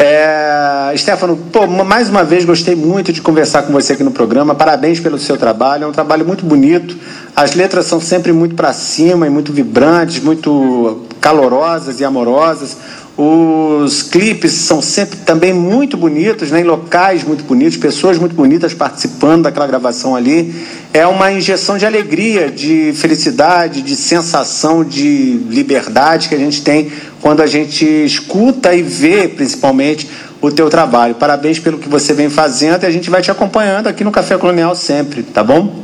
É, 0.00 0.92
Stefano, 0.96 1.36
pô, 1.52 1.66
mais 1.66 2.08
uma 2.08 2.24
vez 2.24 2.44
gostei 2.44 2.74
muito 2.74 3.12
de 3.12 3.20
conversar 3.20 3.62
com 3.62 3.72
você 3.72 3.92
aqui 3.92 4.02
no 4.02 4.10
programa. 4.10 4.54
Parabéns 4.54 5.00
pelo 5.00 5.18
seu 5.18 5.36
trabalho, 5.36 5.84
é 5.84 5.86
um 5.86 5.92
trabalho 5.92 6.24
muito 6.26 6.44
bonito. 6.44 6.96
As 7.34 7.54
letras 7.54 7.86
são 7.86 8.00
sempre 8.00 8.32
muito 8.32 8.54
para 8.54 8.72
cima 8.72 9.26
e 9.26 9.30
muito 9.30 9.52
vibrantes, 9.52 10.22
muito 10.22 11.06
calorosas 11.20 12.00
e 12.00 12.04
amorosas. 12.04 12.76
Os 13.20 14.00
clipes 14.00 14.52
são 14.52 14.80
sempre 14.80 15.16
também 15.18 15.52
muito 15.52 15.96
bonitos, 15.96 16.52
né? 16.52 16.60
em 16.60 16.62
locais 16.62 17.24
muito 17.24 17.42
bonitos, 17.42 17.76
pessoas 17.76 18.16
muito 18.16 18.32
bonitas 18.32 18.72
participando 18.72 19.42
daquela 19.42 19.66
gravação 19.66 20.14
ali. 20.14 20.54
É 20.94 21.04
uma 21.04 21.32
injeção 21.32 21.76
de 21.76 21.84
alegria, 21.84 22.48
de 22.48 22.92
felicidade, 22.94 23.82
de 23.82 23.96
sensação 23.96 24.84
de 24.84 25.40
liberdade 25.50 26.28
que 26.28 26.34
a 26.36 26.38
gente 26.38 26.62
tem 26.62 26.92
quando 27.20 27.42
a 27.42 27.46
gente 27.48 27.84
escuta 27.84 28.72
e 28.72 28.82
vê, 28.82 29.26
principalmente, 29.26 30.08
o 30.40 30.52
teu 30.52 30.70
trabalho. 30.70 31.16
Parabéns 31.16 31.58
pelo 31.58 31.76
que 31.76 31.88
você 31.88 32.12
vem 32.12 32.30
fazendo 32.30 32.84
e 32.84 32.86
a 32.86 32.90
gente 32.92 33.10
vai 33.10 33.20
te 33.20 33.32
acompanhando 33.32 33.88
aqui 33.88 34.04
no 34.04 34.12
Café 34.12 34.38
Colonial 34.38 34.76
sempre, 34.76 35.24
tá 35.24 35.42
bom? 35.42 35.74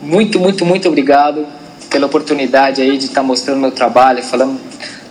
Muito, 0.00 0.40
muito, 0.40 0.64
muito 0.64 0.88
obrigado 0.88 1.44
pela 1.90 2.06
oportunidade 2.06 2.80
aí 2.80 2.96
de 2.96 3.04
estar 3.04 3.22
mostrando 3.22 3.60
meu 3.60 3.70
trabalho, 3.70 4.22
falando 4.22 4.58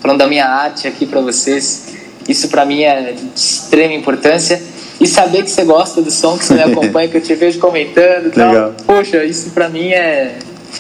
falando 0.06 0.20
da 0.20 0.28
minha 0.28 0.46
arte 0.48 0.88
aqui 0.88 1.06
para 1.08 1.20
vocês. 1.20 1.88
Isso 2.30 2.48
para 2.50 2.64
mim 2.64 2.84
é 2.84 3.14
de 3.14 3.24
extrema 3.36 3.94
importância. 3.94 4.62
E 5.02 5.08
saber 5.08 5.44
que 5.44 5.50
você 5.50 5.64
gosta 5.66 6.00
do 6.02 6.12
som, 6.12 6.38
que 6.38 6.46
você 6.46 6.54
me 6.54 6.62
acompanha, 6.72 7.08
que 7.10 7.18
eu 7.18 7.22
te 7.22 7.34
vejo 7.34 7.58
comentando. 7.60 8.26
Legal. 8.36 8.74
Tal. 8.78 8.96
Poxa, 8.98 9.24
isso 9.26 9.50
para 9.50 9.68
mim 9.68 9.90
é, 9.90 10.36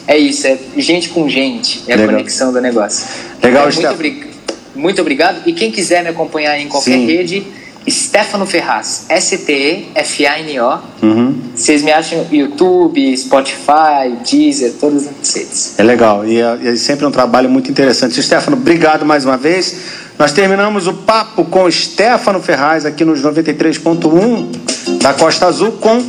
é 0.07 0.17
isso, 0.17 0.45
é 0.45 0.57
gente 0.77 1.09
com 1.09 1.27
gente, 1.27 1.83
é 1.87 1.93
a 1.93 1.95
Legal. 1.97 2.13
conexão 2.15 2.53
do 2.53 2.61
negócio. 2.61 3.05
Legal, 3.43 3.67
É, 3.67 3.71
muito, 3.73 3.87
obri- 3.89 4.27
muito 4.75 5.01
obrigado. 5.01 5.41
E 5.47 5.53
quem 5.53 5.71
quiser 5.71 6.03
me 6.03 6.09
acompanhar 6.09 6.59
em 6.59 6.67
qualquer 6.67 6.91
Sim. 6.99 7.05
rede, 7.07 7.47
Stefano 7.89 8.45
Ferraz, 8.45 9.05
S-T-E-F-A-N-O. 9.09 10.79
Uhum. 11.05 11.35
Vocês 11.55 11.83
me 11.83 11.91
acham 11.91 12.23
no 12.23 12.35
YouTube, 12.35 13.15
Spotify, 13.17 14.15
Deezer, 14.29 14.73
todas 14.79 15.07
as 15.07 15.33
redes. 15.33 15.75
É 15.77 15.83
legal 15.83 16.25
e 16.25 16.41
é, 16.41 16.59
é 16.63 16.75
sempre 16.75 17.05
um 17.05 17.11
trabalho 17.11 17.49
muito 17.49 17.69
interessante. 17.69 18.21
Stefano, 18.21 18.57
obrigado 18.57 19.05
mais 19.05 19.25
uma 19.25 19.37
vez. 19.37 19.75
Nós 20.17 20.31
terminamos 20.31 20.87
o 20.87 20.93
papo 20.93 21.43
com 21.45 21.63
o 21.63 21.71
Stefano 21.71 22.41
Ferraz 22.41 22.85
aqui 22.85 23.03
nos 23.03 23.21
93.1 23.21 24.99
da 25.01 25.13
Costa 25.13 25.47
Azul 25.47 25.73
com 25.73 26.01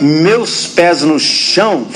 Meus 0.00 0.66
Pés 0.66 1.02
no 1.02 1.20
Chão. 1.20 1.86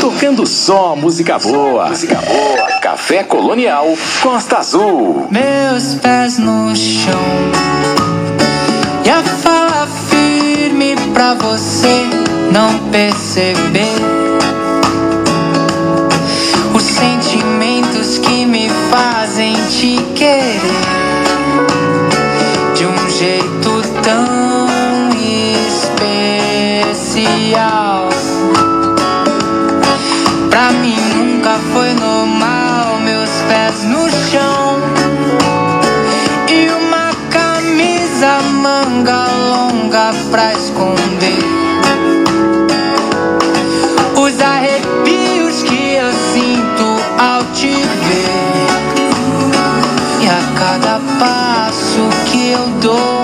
Tocando 0.00 0.46
só 0.46 0.96
música 0.96 1.38
boa. 1.38 1.88
Música 1.88 2.16
boa. 2.16 2.80
Café 2.80 3.22
Colonial 3.22 3.96
Costa 4.22 4.58
Azul. 4.58 5.28
meus 5.30 5.94
pés 5.94 6.38
no 6.38 6.74
chão 6.74 7.83
e 9.14 9.16
a 9.16 9.22
fala 9.22 9.86
firme 9.86 10.96
pra 11.12 11.34
você 11.34 12.04
não 12.50 12.90
perceber 12.90 14.23
eu 52.54 52.68
dou 52.80 53.23